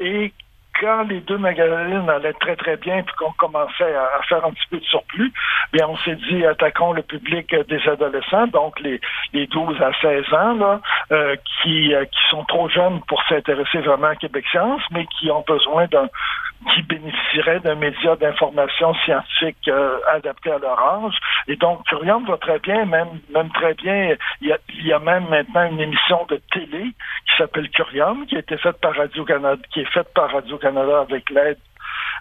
Et 0.00 0.32
quand 0.80 1.02
les 1.08 1.20
deux 1.20 1.38
magazines 1.38 2.08
allaient 2.08 2.32
très 2.34 2.56
très 2.56 2.76
bien 2.76 3.02
puis 3.02 3.14
qu'on 3.16 3.32
commençait 3.32 3.94
à, 3.94 4.20
faire 4.28 4.44
un 4.44 4.50
petit 4.50 4.66
peu 4.70 4.78
de 4.78 4.84
surplus, 4.84 5.32
on 5.80 5.96
s'est 5.98 6.16
dit 6.16 6.44
attaquons 6.44 6.92
le 6.92 7.02
public 7.02 7.54
des 7.68 7.88
adolescents, 7.88 8.46
donc 8.48 8.80
les, 8.80 9.00
les 9.32 9.46
12 9.46 9.80
à 9.80 9.92
16 10.00 10.32
ans 10.34 10.80
euh, 11.12 11.36
qui, 11.62 11.94
euh, 11.94 12.04
qui 12.04 12.20
sont 12.30 12.44
trop 12.44 12.68
jeunes 12.68 13.00
pour 13.06 13.22
s'intéresser 13.28 13.78
vraiment 13.78 14.08
à 14.08 14.16
Québec 14.16 14.44
Science, 14.50 14.82
mais 14.90 15.06
qui 15.18 15.30
ont 15.30 15.44
besoin 15.46 15.86
d'un 15.86 16.08
qui 16.72 16.82
bénéficieraient 16.82 17.60
d'un 17.60 17.74
média 17.74 18.16
d'information 18.16 18.94
scientifique 19.04 19.68
euh, 19.68 19.98
adapté 20.12 20.50
à 20.50 20.58
leur 20.58 20.78
âge. 20.78 21.14
Et 21.48 21.56
donc, 21.56 21.84
Curium 21.86 22.24
va 22.26 22.36
très 22.36 22.58
bien, 22.58 22.84
même, 22.84 23.20
même 23.34 23.50
très 23.50 23.74
bien. 23.74 24.16
Il 24.40 24.48
y, 24.48 24.52
a, 24.52 24.58
il 24.68 24.86
y 24.86 24.92
a 24.92 24.98
même 24.98 25.28
maintenant 25.28 25.64
une 25.64 25.80
émission 25.80 26.26
de 26.28 26.40
télé 26.52 26.84
qui 26.84 27.36
s'appelle 27.36 27.68
Curium, 27.70 28.26
qui 28.26 28.36
a 28.36 28.40
été 28.40 28.56
faite 28.56 28.80
par 28.80 28.94
Radio-Canada, 28.94 29.62
qui 29.72 29.80
est 29.80 29.92
faite 29.92 30.12
par 30.14 30.30
Radio-Canada 30.30 31.00
avec 31.00 31.30
l'aide 31.30 31.58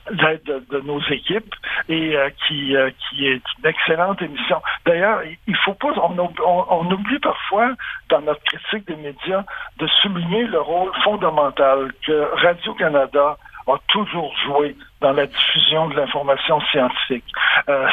l'aide 0.09 0.63
de, 0.69 0.79
nos 0.81 0.99
équipes 1.09 1.53
et 1.87 2.15
euh, 2.15 2.29
qui, 2.47 2.75
euh, 2.75 2.89
qui 3.09 3.27
est 3.27 3.41
une 3.59 3.69
excellente 3.69 4.21
émission. 4.21 4.61
D'ailleurs, 4.85 5.21
il 5.47 5.55
faut 5.57 5.73
pas, 5.73 5.89
on, 5.95 6.17
on, 6.17 6.65
on, 6.69 6.91
oublie 6.91 7.19
parfois 7.19 7.73
dans 8.09 8.21
notre 8.21 8.41
critique 8.43 8.87
des 8.87 8.95
médias 8.95 9.43
de 9.77 9.87
souligner 10.01 10.45
le 10.45 10.59
rôle 10.59 10.91
fondamental 11.03 11.93
que 12.05 12.41
Radio-Canada 12.41 13.37
a 13.73 13.79
toujours 13.87 14.33
joué 14.45 14.75
dans 15.01 15.13
la 15.13 15.25
diffusion 15.25 15.87
de 15.89 15.95
l'information 15.95 16.61
scientifique. 16.71 17.25
Euh, 17.69 17.87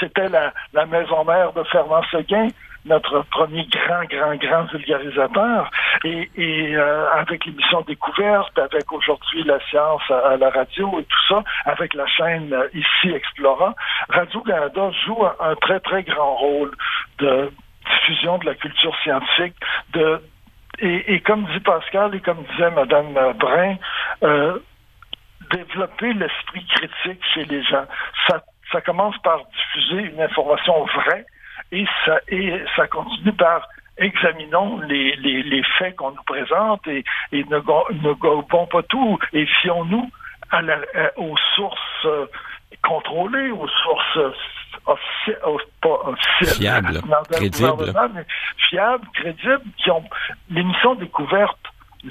C'était 0.00 0.28
la, 0.28 0.52
maison 0.86 1.24
mère 1.24 1.52
de 1.52 1.62
Fernand 1.64 2.02
Seguin, 2.10 2.48
notre 2.84 3.22
premier 3.30 3.66
grand, 3.66 4.04
grand, 4.04 4.36
grand 4.36 4.64
vulgarisateur. 4.64 5.70
Et, 6.04 6.28
euh, 6.76 7.06
avec 7.12 7.44
l'émission 7.46 7.80
Découverte, 7.82 8.58
avec 8.58 8.92
aujourd'hui 8.92 9.42
la 9.44 9.58
science 9.70 10.02
à, 10.10 10.36
la 10.36 10.50
radio 10.50 11.00
et 11.00 11.04
tout 11.04 11.24
ça, 11.28 11.42
avec 11.64 11.94
la 11.94 12.06
chaîne 12.06 12.52
euh, 12.52 12.68
ici 12.74 13.14
Explora, 13.14 13.74
Radio-Canada 14.10 14.90
joue 15.06 15.24
un, 15.24 15.34
un 15.40 15.54
très, 15.56 15.80
très 15.80 16.02
grand 16.02 16.34
rôle 16.36 16.72
de 17.18 17.50
diffusion 17.90 18.38
de 18.38 18.46
la 18.46 18.54
culture 18.54 18.94
scientifique, 19.02 19.54
de 19.92 20.20
et, 20.78 21.14
et, 21.14 21.20
comme 21.20 21.44
dit 21.46 21.60
Pascal 21.60 22.14
et 22.14 22.20
comme 22.20 22.42
disait 22.50 22.70
Madame 22.70 23.14
Brun, 23.38 23.76
euh, 24.22 24.58
développer 25.50 26.12
l'esprit 26.12 26.66
critique 26.66 27.22
chez 27.34 27.44
les 27.44 27.62
gens. 27.62 27.86
Ça, 28.26 28.42
ça 28.72 28.80
commence 28.80 29.16
par 29.18 29.40
diffuser 29.44 30.10
une 30.10 30.20
information 30.20 30.84
vraie 30.84 31.26
et 31.72 31.86
ça, 32.04 32.18
et 32.28 32.62
ça 32.76 32.86
continue 32.88 33.32
par 33.32 33.68
examinons 33.96 34.80
les, 34.80 35.14
les, 35.16 35.42
les 35.42 35.62
faits 35.78 35.96
qu'on 35.96 36.10
nous 36.10 36.22
présente 36.26 36.86
et, 36.88 37.04
et 37.32 37.44
ne, 37.44 37.58
ne 37.58 38.12
gobons 38.14 38.66
pas 38.66 38.82
tout 38.82 39.18
et 39.32 39.46
fions-nous 39.62 40.10
à 40.50 40.62
la, 40.62 40.78
aux 41.16 41.36
sources 41.54 42.06
euh, 44.88 44.94
contrôlées, 45.42 45.44
aux 45.44 45.58
sources 45.82 46.58
fiables, 46.58 47.00
crédibles. 47.30 47.94
fiables, 48.68 49.06
crédibles, 49.14 49.62
qui 49.78 49.90
ont 49.90 50.04
l'émission 50.50 50.94
découverte 50.94 51.58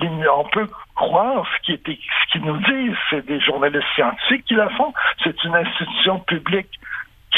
on 0.01 0.45
peut 0.45 0.67
croire 0.95 1.45
ce 1.55 1.65
qui 1.65 1.73
était, 1.73 1.99
ce 2.25 2.31
qu'ils 2.31 2.45
nous 2.45 2.57
disent, 2.57 2.97
c'est 3.09 3.25
des 3.25 3.39
journalistes 3.39 3.86
scientifiques 3.95 4.45
qui 4.45 4.55
la 4.55 4.69
font. 4.69 4.93
C'est 5.23 5.43
une 5.43 5.55
institution 5.55 6.19
publique 6.19 6.69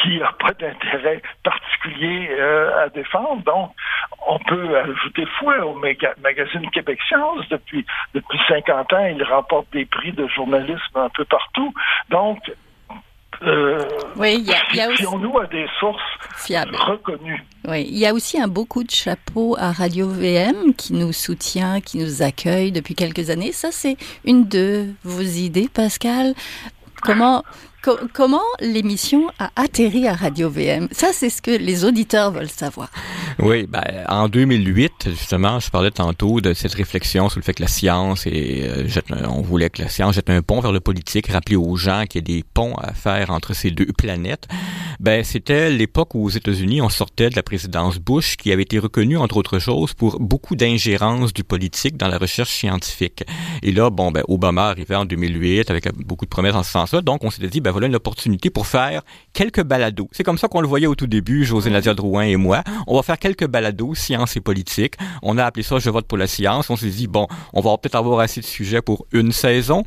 qui 0.02 0.20
n'a 0.20 0.32
pas 0.34 0.52
d'intérêt 0.54 1.22
particulier 1.44 2.30
euh, 2.32 2.86
à 2.86 2.90
défendre. 2.90 3.44
Donc, 3.44 3.72
on 4.28 4.40
peut 4.40 4.78
ajouter 4.78 5.26
foi 5.40 5.66
au 5.66 5.76
magazine 5.76 6.70
Québec 6.72 7.00
Science. 7.08 7.48
Depuis, 7.50 7.86
depuis 8.14 8.40
50 8.48 8.94
ans, 8.94 9.06
il 9.06 9.24
remporte 9.24 9.72
des 9.72 9.86
prix 9.86 10.12
de 10.12 10.28
journalisme 10.28 10.96
un 10.96 11.10
peu 11.10 11.24
partout. 11.26 11.74
Donc, 12.10 12.40
euh, 13.44 13.80
oui, 14.16 14.36
il 14.40 14.78
y 14.78 14.82
a, 14.82 14.90
aussi... 14.90 15.04
nous 15.04 15.38
à 15.38 15.46
des 15.48 15.66
sources 15.80 16.02
fiables. 16.38 16.76
reconnues. 16.76 17.44
Oui, 17.68 17.86
il 17.90 17.98
y 17.98 18.06
a 18.06 18.14
aussi 18.14 18.40
un 18.40 18.48
beaucoup 18.48 18.84
de 18.84 18.92
chapeau 18.92 19.56
à 19.60 19.72
Radio 19.72 20.08
VM 20.08 20.74
qui 20.76 20.94
nous 20.94 21.14
soutient, 21.14 21.82
qui 21.82 21.98
nous 21.98 22.22
accueille 22.22 22.72
depuis 22.72 22.96
quelques 22.96 23.30
années. 23.30 23.52
Ça, 23.52 23.70
c'est 23.72 23.98
une 24.24 24.48
de 24.48 24.88
vos 25.04 25.22
idées, 25.22 25.70
Pascal. 25.74 26.34
Comment 27.02 27.44
comment 28.14 28.42
l'émission 28.60 29.30
a 29.40 29.52
atterri 29.56 30.08
à 30.08 30.14
Radio 30.14 30.50
VM 30.50 30.88
Ça, 30.92 31.10
c'est 31.12 31.30
ce 31.30 31.42
que 31.42 31.52
les 31.52 31.86
auditeurs 31.86 32.32
veulent 32.32 32.50
savoir. 32.50 32.90
Oui, 33.40 33.68
ben, 33.68 33.84
en 34.08 34.30
2008, 34.30 35.10
justement, 35.10 35.60
je 35.60 35.70
parlais 35.70 35.92
tantôt 35.92 36.40
de 36.40 36.54
cette 36.54 36.74
réflexion 36.74 37.28
sur 37.28 37.40
le 37.40 37.44
fait 37.44 37.54
que 37.54 37.62
la 37.62 37.68
science 37.68 38.26
et 38.28 38.64
euh, 38.64 38.88
on 39.28 39.42
voulait 39.42 39.70
que 39.70 39.82
la 39.82 39.90
science 39.90 40.16
jette 40.16 40.30
un 40.30 40.42
pont 40.42 40.62
vers 40.62 40.72
le 40.72 40.80
politique, 40.80 41.28
rappeler 41.28 41.58
aux 41.58 41.76
gens 41.76 42.06
qu'il 42.10 42.22
y 42.22 42.24
a 42.24 42.38
des 42.38 42.44
ponts 42.54 42.76
à 42.76 42.94
faire 42.94 43.32
entre 43.32 43.54
ces 43.54 43.72
deux 43.72 43.88
planètes. 43.98 44.48
Ben, 45.02 45.24
c'était 45.24 45.70
l'époque 45.70 46.16
où 46.16 46.24
aux 46.24 46.30
États-Unis, 46.30 46.82
on 46.82 46.88
sortait 46.88 47.30
de 47.30 47.36
la 47.36 47.44
présidence 47.44 48.00
Bush, 48.00 48.38
qui 48.38 48.54
avait 48.54 48.62
été 48.62 48.80
reconnue, 48.80 49.18
entre 49.18 49.36
autres 49.36 49.60
choses, 49.60 49.94
pour 49.94 50.20
beaucoup 50.22 50.56
d'ingérence 50.56 51.34
du 51.34 51.44
politique 51.44 51.98
dans 51.98 52.08
la 52.08 52.18
recherche 52.18 52.52
scientifique. 52.52 53.26
Et 53.62 53.74
là, 53.74 53.90
bon, 53.90 54.12
ben, 54.12 54.24
Obama 54.30 54.70
arrivait 54.70 54.96
en 54.96 55.04
2008 55.04 55.70
avec 55.70 55.92
beaucoup 56.06 56.26
de 56.26 56.30
promesses 56.30 56.56
en 56.56 56.64
ce 56.64 56.72
sens-là. 56.72 57.02
Donc, 57.02 57.26
on 57.26 57.30
s'était 57.30 57.50
dit, 57.50 57.60
ben, 57.60 57.72
voilà 57.72 57.88
une 57.88 57.96
opportunité 57.96 58.50
pour 58.50 58.66
faire 58.66 59.02
quelques 59.34 59.64
balados. 59.64 60.08
C'est 60.14 60.24
comme 60.24 60.38
ça 60.38 60.48
qu'on 60.48 60.62
le 60.62 60.68
voyait 60.68 60.88
au 60.88 60.96
tout 60.96 61.08
début, 61.08 61.44
José 61.44 61.70
Nadia 61.70 61.94
Drouin 61.94 62.24
et 62.24 62.38
moi. 62.38 62.64
On 62.88 62.96
va 62.96 63.04
faire 63.04 63.20
quelques 63.26 63.48
balados, 63.48 63.96
science 63.96 64.38
et 64.38 64.40
politique. 64.40 64.94
On 65.24 65.40
a 65.40 65.46
appelé 65.46 65.64
ça 65.64 65.80
Je 65.80 65.90
vote 65.90 66.06
pour 66.06 66.20
la 66.20 66.28
science. 66.28 66.70
On 66.70 66.76
s'est 66.76 66.92
dit, 66.92 67.08
bon, 67.08 67.28
on 67.54 67.62
va 67.62 67.76
peut-être 67.76 67.96
avoir 67.96 68.20
assez 68.20 68.40
de 68.40 68.46
sujets 68.46 68.84
pour 68.84 69.08
une 69.12 69.32
saison. 69.32 69.84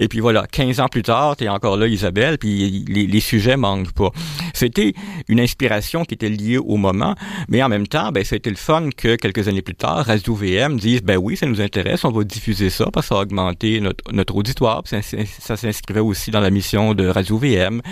Et 0.00 0.08
puis 0.08 0.18
voilà, 0.18 0.44
15 0.50 0.80
ans 0.80 0.88
plus 0.88 1.04
tard, 1.04 1.36
t'es 1.36 1.48
encore 1.48 1.76
là, 1.76 1.86
Isabelle, 1.86 2.36
puis 2.36 2.84
les, 2.88 3.20
sujets 3.20 3.56
manquent 3.56 3.92
pas. 3.92 4.10
C'était 4.54 4.94
une 5.28 5.38
inspiration 5.38 6.04
qui 6.04 6.14
était 6.14 6.28
liée 6.28 6.58
au 6.58 6.76
moment, 6.78 7.14
mais 7.48 7.62
en 7.62 7.68
même 7.68 7.86
temps, 7.86 8.10
ben, 8.10 8.24
été 8.28 8.50
le 8.50 8.56
fun 8.56 8.88
que 8.96 9.14
quelques 9.14 9.46
années 9.46 9.62
plus 9.62 9.76
tard, 9.76 10.06
Radio 10.06 10.34
VM 10.34 10.76
dise, 10.80 11.02
ben 11.02 11.16
oui, 11.16 11.36
ça 11.36 11.46
nous 11.46 11.60
intéresse, 11.60 12.04
on 12.04 12.10
va 12.10 12.24
diffuser 12.24 12.70
ça 12.70 12.86
parce 12.92 13.06
que 13.06 13.14
ça 13.14 13.20
a 13.20 13.22
augmenté 13.22 13.78
notre, 13.80 14.02
notre 14.12 14.34
auditoire. 14.34 14.82
Ça, 14.86 15.00
ça 15.02 15.56
s'inscrivait 15.56 16.00
aussi 16.00 16.32
dans 16.32 16.40
la 16.40 16.50
mission 16.50 16.94
de 16.94 17.06
Radio 17.06 17.38
VM 17.38 17.82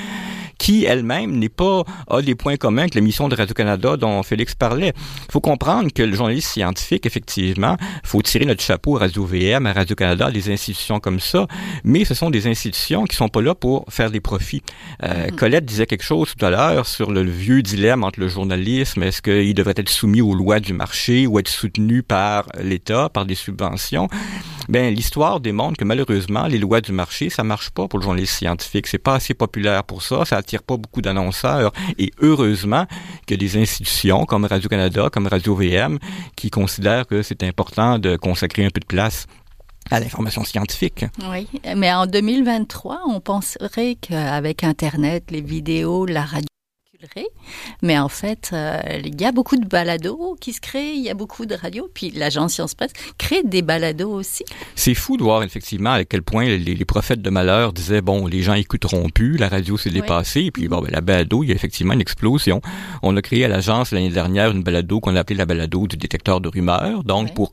qui 0.58 0.84
elle-même 0.84 1.36
n'est 1.38 1.48
pas 1.48 1.84
a 2.08 2.20
des 2.20 2.34
points 2.34 2.56
communs 2.56 2.82
avec 2.82 2.94
l'émission 2.94 3.28
de 3.28 3.34
Radio-Canada 3.34 3.96
dont 3.96 4.22
Félix 4.22 4.54
parlait. 4.54 4.92
Il 5.28 5.32
faut 5.32 5.40
comprendre 5.40 5.92
que 5.92 6.02
le 6.02 6.14
journaliste 6.14 6.48
scientifique, 6.48 7.06
effectivement, 7.06 7.76
faut 8.04 8.22
tirer 8.22 8.44
notre 8.44 8.62
chapeau 8.62 8.96
à 8.96 9.00
Radio-VM, 9.00 9.66
à 9.66 9.72
Radio-Canada, 9.72 10.30
des 10.30 10.50
institutions 10.50 11.00
comme 11.00 11.20
ça, 11.20 11.46
mais 11.84 12.04
ce 12.04 12.14
sont 12.14 12.30
des 12.30 12.46
institutions 12.46 13.04
qui 13.04 13.16
sont 13.16 13.28
pas 13.28 13.40
là 13.40 13.54
pour 13.54 13.84
faire 13.88 14.10
des 14.10 14.20
profits. 14.20 14.62
Euh, 15.02 15.28
mm-hmm. 15.28 15.34
Colette 15.36 15.64
disait 15.64 15.86
quelque 15.86 16.04
chose 16.04 16.34
tout 16.36 16.44
à 16.44 16.50
l'heure 16.50 16.86
sur 16.86 17.12
le, 17.12 17.22
vieux 17.22 17.62
dilemme 17.62 18.04
entre 18.04 18.20
le 18.20 18.28
journalisme, 18.28 19.02
est-ce 19.02 19.22
qu'il 19.22 19.54
devrait 19.54 19.74
être 19.76 19.88
soumis 19.88 20.20
aux 20.20 20.34
lois 20.34 20.60
du 20.60 20.72
marché 20.72 21.26
ou 21.26 21.38
être 21.38 21.48
soutenu 21.48 22.02
par 22.02 22.46
l'État, 22.60 23.08
par 23.08 23.26
des 23.26 23.34
subventions. 23.34 24.08
Ben 24.68 24.94
l'histoire 24.94 25.40
démontre 25.40 25.78
que 25.78 25.84
malheureusement 25.84 26.46
les 26.46 26.58
lois 26.58 26.80
du 26.80 26.92
marché 26.92 27.30
ça 27.30 27.42
marche 27.42 27.70
pas 27.70 27.88
pour 27.88 27.98
le 27.98 28.04
journaliste 28.04 28.34
scientifique. 28.34 28.86
C'est 28.86 28.98
pas 28.98 29.14
assez 29.14 29.34
populaire 29.34 29.84
pour 29.84 30.02
ça. 30.02 30.24
Ça 30.24 30.36
attire 30.36 30.62
pas 30.62 30.76
beaucoup 30.76 31.00
d'annonceurs. 31.00 31.72
Et 31.98 32.12
heureusement 32.20 32.86
que 33.26 33.34
des 33.34 33.56
institutions 33.56 34.24
comme 34.24 34.44
Radio 34.44 34.68
Canada, 34.68 35.08
comme 35.10 35.26
Radio 35.26 35.54
VM, 35.54 35.98
qui 36.36 36.50
considèrent 36.50 37.06
que 37.06 37.22
c'est 37.22 37.42
important 37.42 37.98
de 37.98 38.16
consacrer 38.16 38.64
un 38.64 38.70
peu 38.70 38.80
de 38.80 38.86
place 38.86 39.26
à 39.90 40.00
l'information 40.00 40.44
scientifique. 40.44 41.06
Oui, 41.30 41.48
mais 41.76 41.92
en 41.92 42.06
2023, 42.06 43.00
on 43.08 43.20
penserait 43.20 43.96
qu'avec 44.00 44.64
Internet, 44.64 45.30
les 45.30 45.40
vidéos, 45.40 46.04
la 46.04 46.22
radio, 46.22 46.47
mais 47.82 47.98
en 47.98 48.08
fait, 48.08 48.50
euh, 48.52 48.80
il 49.04 49.20
y 49.20 49.24
a 49.24 49.32
beaucoup 49.32 49.56
de 49.56 49.66
balados 49.66 50.36
qui 50.40 50.52
se 50.52 50.60
créent, 50.60 50.94
il 50.96 51.02
y 51.02 51.10
a 51.10 51.14
beaucoup 51.14 51.46
de 51.46 51.54
radios, 51.54 51.88
puis 51.92 52.10
l'agence 52.10 52.54
Science 52.54 52.74
Presse 52.74 52.92
crée 53.18 53.42
des 53.44 53.62
balados 53.62 54.10
aussi. 54.10 54.44
C'est 54.74 54.94
fou 54.94 55.16
de 55.16 55.22
voir 55.22 55.42
effectivement 55.42 55.92
à 55.92 56.04
quel 56.04 56.22
point 56.22 56.46
les, 56.46 56.84
prophètes 56.84 57.22
de 57.22 57.30
malheur 57.30 57.72
disaient, 57.72 58.00
bon, 58.00 58.26
les 58.26 58.42
gens 58.42 58.54
écouteront 58.54 59.10
plus, 59.10 59.36
la 59.36 59.48
radio 59.48 59.76
s'est 59.76 59.90
dépassée, 59.90 60.42
et 60.42 60.50
puis 60.50 60.68
bon, 60.68 60.80
ben, 60.80 60.90
la 60.90 61.00
balado, 61.00 61.42
il 61.44 61.50
y 61.50 61.52
a 61.52 61.54
effectivement 61.54 61.94
une 61.94 62.00
explosion. 62.00 62.60
On 63.02 63.16
a 63.16 63.22
créé 63.22 63.44
à 63.44 63.48
l'agence 63.48 63.92
l'année 63.92 64.10
dernière 64.10 64.50
une 64.50 64.62
balado 64.62 65.00
qu'on 65.00 65.14
a 65.14 65.20
appelée 65.20 65.36
la 65.36 65.46
balado 65.46 65.86
du 65.86 65.96
détecteur 65.96 66.40
de 66.40 66.48
rumeurs, 66.48 67.04
donc 67.04 67.34
pour 67.34 67.52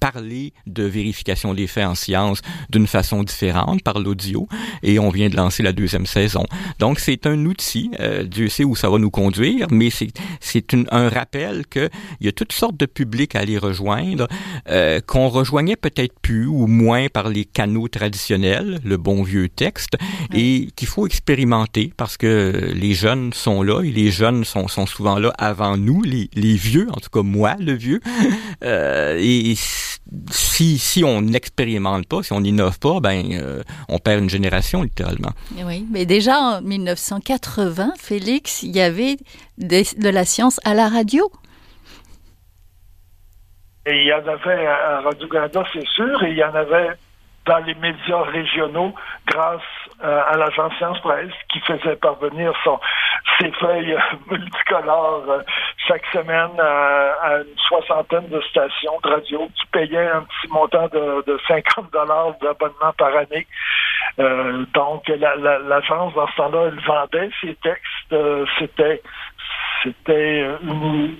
parler 0.00 0.52
de 0.66 0.82
vérification 0.82 1.54
des 1.54 1.66
faits 1.66 1.86
en 1.86 1.94
sciences 1.94 2.40
d'une 2.70 2.86
façon 2.86 3.22
différente 3.22 3.82
par 3.82 4.00
l'audio 4.00 4.48
et 4.82 4.98
on 4.98 5.10
vient 5.10 5.28
de 5.28 5.36
lancer 5.36 5.62
la 5.62 5.72
deuxième 5.72 6.06
saison. 6.06 6.44
Donc 6.78 6.98
c'est 6.98 7.26
un 7.26 7.44
outil, 7.44 7.90
euh, 8.00 8.24
Dieu 8.24 8.48
sait 8.48 8.64
où 8.64 8.74
ça 8.74 8.88
va 8.88 8.98
nous 8.98 9.10
conduire, 9.10 9.66
mais 9.70 9.90
c'est 9.90 10.10
c'est 10.40 10.74
un 10.90 11.08
rappel 11.08 11.66
que 11.66 11.88
il 12.20 12.26
y 12.26 12.28
a 12.28 12.32
toutes 12.32 12.52
sortes 12.52 12.78
de 12.78 12.86
publics 12.86 13.36
à 13.36 13.40
aller 13.40 13.58
rejoindre 13.58 14.26
euh, 14.68 15.00
qu'on 15.06 15.28
rejoignait 15.28 15.76
peut-être 15.76 16.18
plus 16.20 16.46
ou 16.46 16.66
moins 16.66 17.08
par 17.08 17.28
les 17.28 17.44
canaux 17.44 17.88
traditionnels, 17.88 18.80
le 18.84 18.96
bon 18.96 19.22
vieux 19.22 19.48
texte, 19.48 19.96
et 20.34 20.70
qu'il 20.76 20.88
faut 20.88 21.06
expérimenter 21.06 21.92
parce 21.96 22.16
que 22.16 22.72
les 22.74 22.94
jeunes 22.94 23.32
sont 23.32 23.62
là 23.62 23.82
et 23.82 23.90
les 23.90 24.10
jeunes 24.10 24.44
sont, 24.44 24.68
sont 24.68 24.86
souvent 24.86 25.18
là 25.18 25.32
avant 25.38 25.76
nous, 25.76 26.02
les, 26.02 26.30
les 26.34 26.54
vieux, 26.54 26.88
en 26.90 27.00
tout 27.00 27.10
cas 27.10 27.22
moi 27.22 27.56
le 27.58 27.74
vieux, 27.74 28.00
euh, 28.64 29.18
et 29.20 29.54
si, 30.30 30.78
si 30.78 31.04
on 31.04 31.22
n'expérimente 31.22 32.06
pas, 32.06 32.22
si 32.22 32.32
on 32.32 32.40
n'innove 32.40 32.78
pas, 32.78 33.00
ben, 33.00 33.24
euh, 33.32 33.62
on 33.88 33.98
perd 33.98 34.22
une 34.22 34.30
génération 34.30 34.82
littéralement. 34.82 35.30
Oui, 35.64 35.86
mais 35.90 36.06
déjà 36.06 36.38
en 36.38 36.62
1980, 36.62 37.92
Félix, 37.98 38.62
il 38.62 38.74
y 38.74 38.80
avait 38.80 39.16
de 39.58 40.08
la 40.08 40.24
science 40.24 40.60
à 40.64 40.74
la 40.74 40.88
radio. 40.88 41.30
Et 43.86 44.02
il 44.02 44.06
y 44.06 44.12
en 44.12 44.26
avait 44.26 44.66
à 44.66 45.00
Radio-Canada, 45.00 45.64
c'est 45.72 45.86
sûr, 45.86 46.22
et 46.24 46.30
il 46.30 46.36
y 46.36 46.44
en 46.44 46.54
avait 46.54 46.90
dans 47.46 47.58
les 47.58 47.74
médias 47.74 48.22
régionaux 48.22 48.92
grâce 49.26 49.62
euh, 50.02 50.22
à 50.26 50.36
l'agence 50.36 50.72
Science 50.78 51.00
Presse 51.00 51.32
qui 51.50 51.60
faisait 51.60 51.96
parvenir 51.96 52.52
son, 52.64 52.80
ses 53.38 53.50
feuilles 53.52 53.96
multicolores 54.30 55.24
euh, 55.28 55.42
chaque 55.88 56.06
semaine 56.06 56.58
à, 56.58 57.38
une 57.38 57.58
soixantaine 57.68 58.28
de 58.28 58.40
stations 58.42 58.98
de 59.02 59.08
radio 59.10 59.48
qui 59.54 59.66
payaient 59.66 60.08
un 60.08 60.22
petit 60.22 60.52
montant 60.52 60.88
de, 60.88 61.22
de 61.26 61.38
50 61.46 61.92
dollars 61.92 62.34
d'abonnement 62.40 62.92
par 62.96 63.14
année. 63.16 63.46
Euh, 64.18 64.64
donc 64.74 65.06
l'agence 65.08 66.14
dans 66.14 66.26
ce 66.28 66.36
temps-là, 66.36 66.68
elle 66.68 66.80
vendait 66.80 67.30
ses 67.40 67.54
textes. 67.56 68.14
c'était 68.58 69.02
c'était 69.82 70.46
une, 70.62 71.14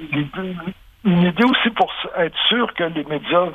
une 1.05 1.23
idée 1.23 1.45
aussi 1.45 1.71
pour 1.71 1.93
être 2.17 2.39
sûr 2.49 2.73
que 2.75 2.85
les 2.85 3.05
médias 3.05 3.47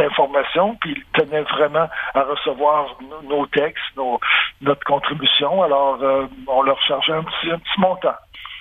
d'informations, 0.00 0.76
puis 0.80 0.94
ils 0.96 1.20
tenaient 1.20 1.42
vraiment 1.42 1.88
à 2.14 2.22
recevoir 2.22 2.96
nos 3.28 3.46
textes, 3.46 3.84
nos, 3.96 4.18
notre 4.60 4.84
contribution. 4.84 5.62
Alors, 5.62 5.98
euh, 6.02 6.26
on 6.46 6.62
leur 6.62 6.80
chargeait 6.82 7.12
un 7.12 7.22
petit, 7.22 7.50
un 7.50 7.58
petit 7.58 7.80
montant. 7.80 8.14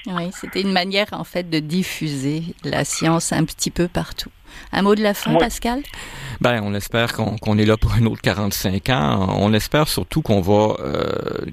Oui, 0.08 0.32
c'était 0.32 0.62
une 0.62 0.72
manière 0.72 1.08
en 1.12 1.24
fait 1.24 1.50
de 1.50 1.60
diffuser 1.60 2.44
la 2.64 2.86
science 2.86 3.34
un 3.34 3.46
petit 3.46 3.72
peu 3.72 3.88
partout. 3.88 4.32
Un 4.72 4.82
mot 4.82 4.96
de 4.96 5.04
la 5.04 5.14
fin, 5.14 5.36
Pascal? 5.36 5.82
Ben, 6.42 6.62
on 6.64 6.74
espère 6.74 7.14
qu'on 7.14 7.58
est 7.58 7.66
là 7.66 7.76
pour 7.76 7.94
un 7.94 8.06
autre 8.06 8.22
45 8.22 8.90
ans. 8.90 9.36
On 9.38 9.54
espère 9.54 9.90
surtout 9.90 10.22
qu'on 10.22 10.40
va 10.40 10.76
euh, 10.80 11.04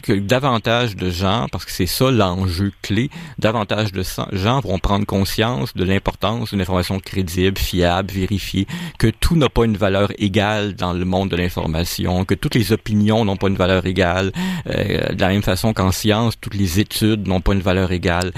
que 0.02 0.12
davantage 0.12 0.94
de 0.94 1.10
gens, 1.10 1.46
parce 1.50 1.64
que 1.64 1.72
c'est 1.72 1.86
ça 1.86 2.10
l'enjeu 2.10 2.72
clé, 2.82 3.10
davantage 3.38 3.90
de 3.92 4.04
gens 4.32 4.60
vont 4.60 4.78
prendre 4.78 5.04
conscience 5.04 5.74
de 5.74 5.82
l'importance 5.82 6.50
d'une 6.50 6.60
information 6.60 7.00
crédible, 7.00 7.58
fiable, 7.58 8.12
vérifiée, 8.12 8.68
que 8.98 9.08
tout 9.08 9.34
n'a 9.34 9.48
pas 9.48 9.64
une 9.64 9.76
valeur 9.76 10.12
égale 10.18 10.74
dans 10.74 10.92
le 10.92 11.04
monde 11.04 11.30
de 11.30 11.36
l'information, 11.36 12.24
que 12.24 12.34
toutes 12.34 12.54
les 12.54 12.70
opinions 12.70 13.24
n'ont 13.24 13.36
pas 13.36 13.48
une 13.48 13.56
valeur 13.56 13.86
égale, 13.86 14.30
euh, 14.68 15.12
de 15.12 15.20
la 15.20 15.28
même 15.28 15.42
façon 15.42 15.72
qu'en 15.72 15.90
science, 15.90 16.34
toutes 16.40 16.54
les 16.54 16.78
études 16.78 17.26
n'ont 17.26 17.40
pas 17.40 17.54
une 17.54 17.60
valeur 17.60 17.90
égale. 17.90 18.32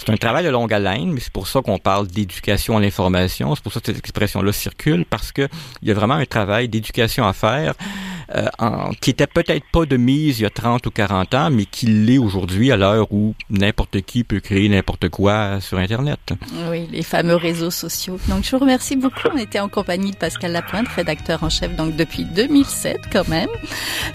C'est 0.00 0.10
un 0.10 0.16
travail 0.16 0.44
de 0.44 0.48
longue 0.48 0.72
haleine, 0.72 1.12
mais 1.12 1.20
c'est 1.20 1.32
pour 1.32 1.46
ça 1.46 1.60
qu'on 1.60 1.78
parle 1.78 2.06
d'éducation 2.06 2.78
à 2.78 2.80
l'information. 2.80 3.54
C'est 3.54 3.62
pour 3.62 3.70
ça 3.70 3.80
que 3.80 3.86
cette 3.86 3.98
expression-là 3.98 4.50
circule, 4.50 5.04
parce 5.04 5.30
que 5.30 5.46
il 5.82 5.88
y 5.88 5.90
a 5.90 5.94
vraiment 5.94 6.14
un 6.14 6.24
travail 6.24 6.70
d'éducation 6.70 7.26
à 7.26 7.34
faire 7.34 7.74
euh, 8.34 8.46
en, 8.58 8.90
qui 9.00 9.10
était 9.10 9.26
peut-être 9.26 9.64
pas 9.72 9.86
de 9.86 9.96
mise 9.96 10.40
il 10.40 10.42
y 10.42 10.46
a 10.46 10.50
30 10.50 10.86
ou 10.86 10.90
40 10.90 11.34
ans, 11.34 11.50
mais 11.50 11.64
qui 11.64 11.86
l'est 11.86 12.18
aujourd'hui 12.18 12.70
à 12.70 12.76
l'heure 12.76 13.12
où 13.12 13.34
n'importe 13.50 14.00
qui 14.02 14.24
peut 14.24 14.40
créer 14.40 14.68
n'importe 14.68 15.08
quoi 15.08 15.60
sur 15.60 15.78
Internet. 15.78 16.20
Oui, 16.70 16.88
les 16.90 17.02
fameux 17.02 17.36
réseaux 17.36 17.70
sociaux. 17.70 18.18
Donc, 18.28 18.44
je 18.44 18.50
vous 18.50 18.58
remercie 18.58 18.96
beaucoup. 18.96 19.28
On 19.32 19.38
était 19.38 19.60
en 19.60 19.68
compagnie 19.68 20.12
de 20.12 20.16
Pascal 20.16 20.52
Lapointe, 20.52 20.88
rédacteur 20.88 21.42
en 21.42 21.50
chef 21.50 21.74
donc 21.76 21.96
depuis 21.96 22.24
2007 22.24 23.00
quand 23.12 23.28
même. 23.28 23.48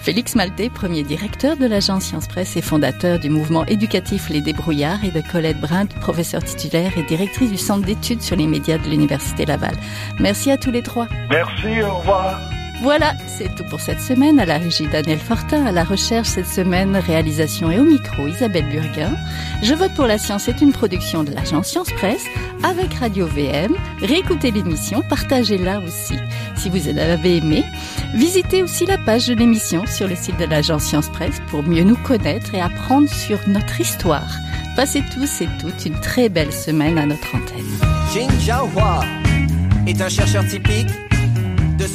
Félix 0.00 0.34
Maltais, 0.34 0.70
premier 0.70 1.02
directeur 1.02 1.56
de 1.56 1.66
l'agence 1.66 2.04
Science 2.04 2.26
Presse 2.26 2.56
et 2.56 2.62
fondateur 2.62 3.18
du 3.18 3.30
mouvement 3.30 3.64
éducatif 3.66 4.28
Les 4.30 4.40
Débrouillards 4.40 5.04
et 5.04 5.10
de 5.10 5.22
Colette 5.30 5.60
Brun, 5.60 5.86
professeure 5.86 6.44
titulaire 6.44 6.96
et 6.96 7.02
directrice 7.02 7.50
du 7.50 7.58
centre 7.58 7.84
d'études 7.84 8.22
sur 8.22 8.36
les 8.36 8.46
médias 8.46 8.78
de 8.78 8.88
l'Université 8.88 9.44
Laval. 9.44 9.76
Merci 10.20 10.50
à 10.50 10.56
tous 10.56 10.70
les 10.70 10.82
trois. 10.82 11.08
Merci, 11.30 11.82
au 11.82 11.98
revoir. 11.98 12.55
Voilà, 12.82 13.14
c'est 13.26 13.54
tout 13.54 13.64
pour 13.64 13.80
cette 13.80 14.00
semaine. 14.00 14.38
À 14.38 14.44
la 14.44 14.58
régie 14.58 14.86
Daniel 14.86 15.18
Fortin, 15.18 15.64
à 15.66 15.72
la 15.72 15.82
recherche 15.82 16.28
cette 16.28 16.46
semaine, 16.46 16.96
réalisation 16.96 17.70
et 17.70 17.78
au 17.78 17.84
micro 17.84 18.26
Isabelle 18.26 18.68
Burguin. 18.70 19.16
Je 19.62 19.74
vote 19.74 19.94
pour 19.94 20.06
la 20.06 20.18
science 20.18 20.48
est 20.48 20.60
une 20.60 20.72
production 20.72 21.24
de 21.24 21.32
l'agence 21.32 21.68
Science 21.68 21.90
Presse 21.92 22.24
avec 22.62 22.94
Radio 22.94 23.26
VM. 23.26 23.74
Réécoutez 24.02 24.50
l'émission, 24.50 25.02
partagez-la 25.08 25.80
aussi 25.80 26.16
si 26.56 26.68
vous 26.68 26.88
en 26.88 26.96
avez 26.96 27.38
aimé. 27.38 27.64
Visitez 28.14 28.62
aussi 28.62 28.86
la 28.86 28.98
page 28.98 29.26
de 29.26 29.34
l'émission 29.34 29.84
sur 29.86 30.06
le 30.06 30.14
site 30.16 30.38
de 30.38 30.44
l'agence 30.44 30.84
Science 30.84 31.08
Presse 31.08 31.40
pour 31.48 31.62
mieux 31.62 31.84
nous 31.84 31.96
connaître 31.96 32.54
et 32.54 32.60
apprendre 32.60 33.08
sur 33.08 33.38
notre 33.48 33.80
histoire. 33.80 34.30
Passez 34.76 35.02
tous 35.14 35.40
et 35.40 35.48
toutes 35.60 35.86
une 35.86 35.98
très 36.00 36.28
belle 36.28 36.52
semaine 36.52 36.98
à 36.98 37.06
notre 37.06 37.34
antenne. 37.34 38.38
Jiahua 38.40 39.00
est 39.86 40.00
un 40.00 40.08
chercheur 40.08 40.46
typique 40.46 40.88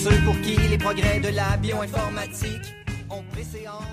ceux 0.04 0.20
pour 0.26 0.40
qui 0.42 0.56
les 0.56 0.80
progrès 0.80 1.20
de 1.20 1.30
la 1.30 1.58
bioinformatique 1.58 2.74
ont 3.10 3.24
préséance. 3.32 3.90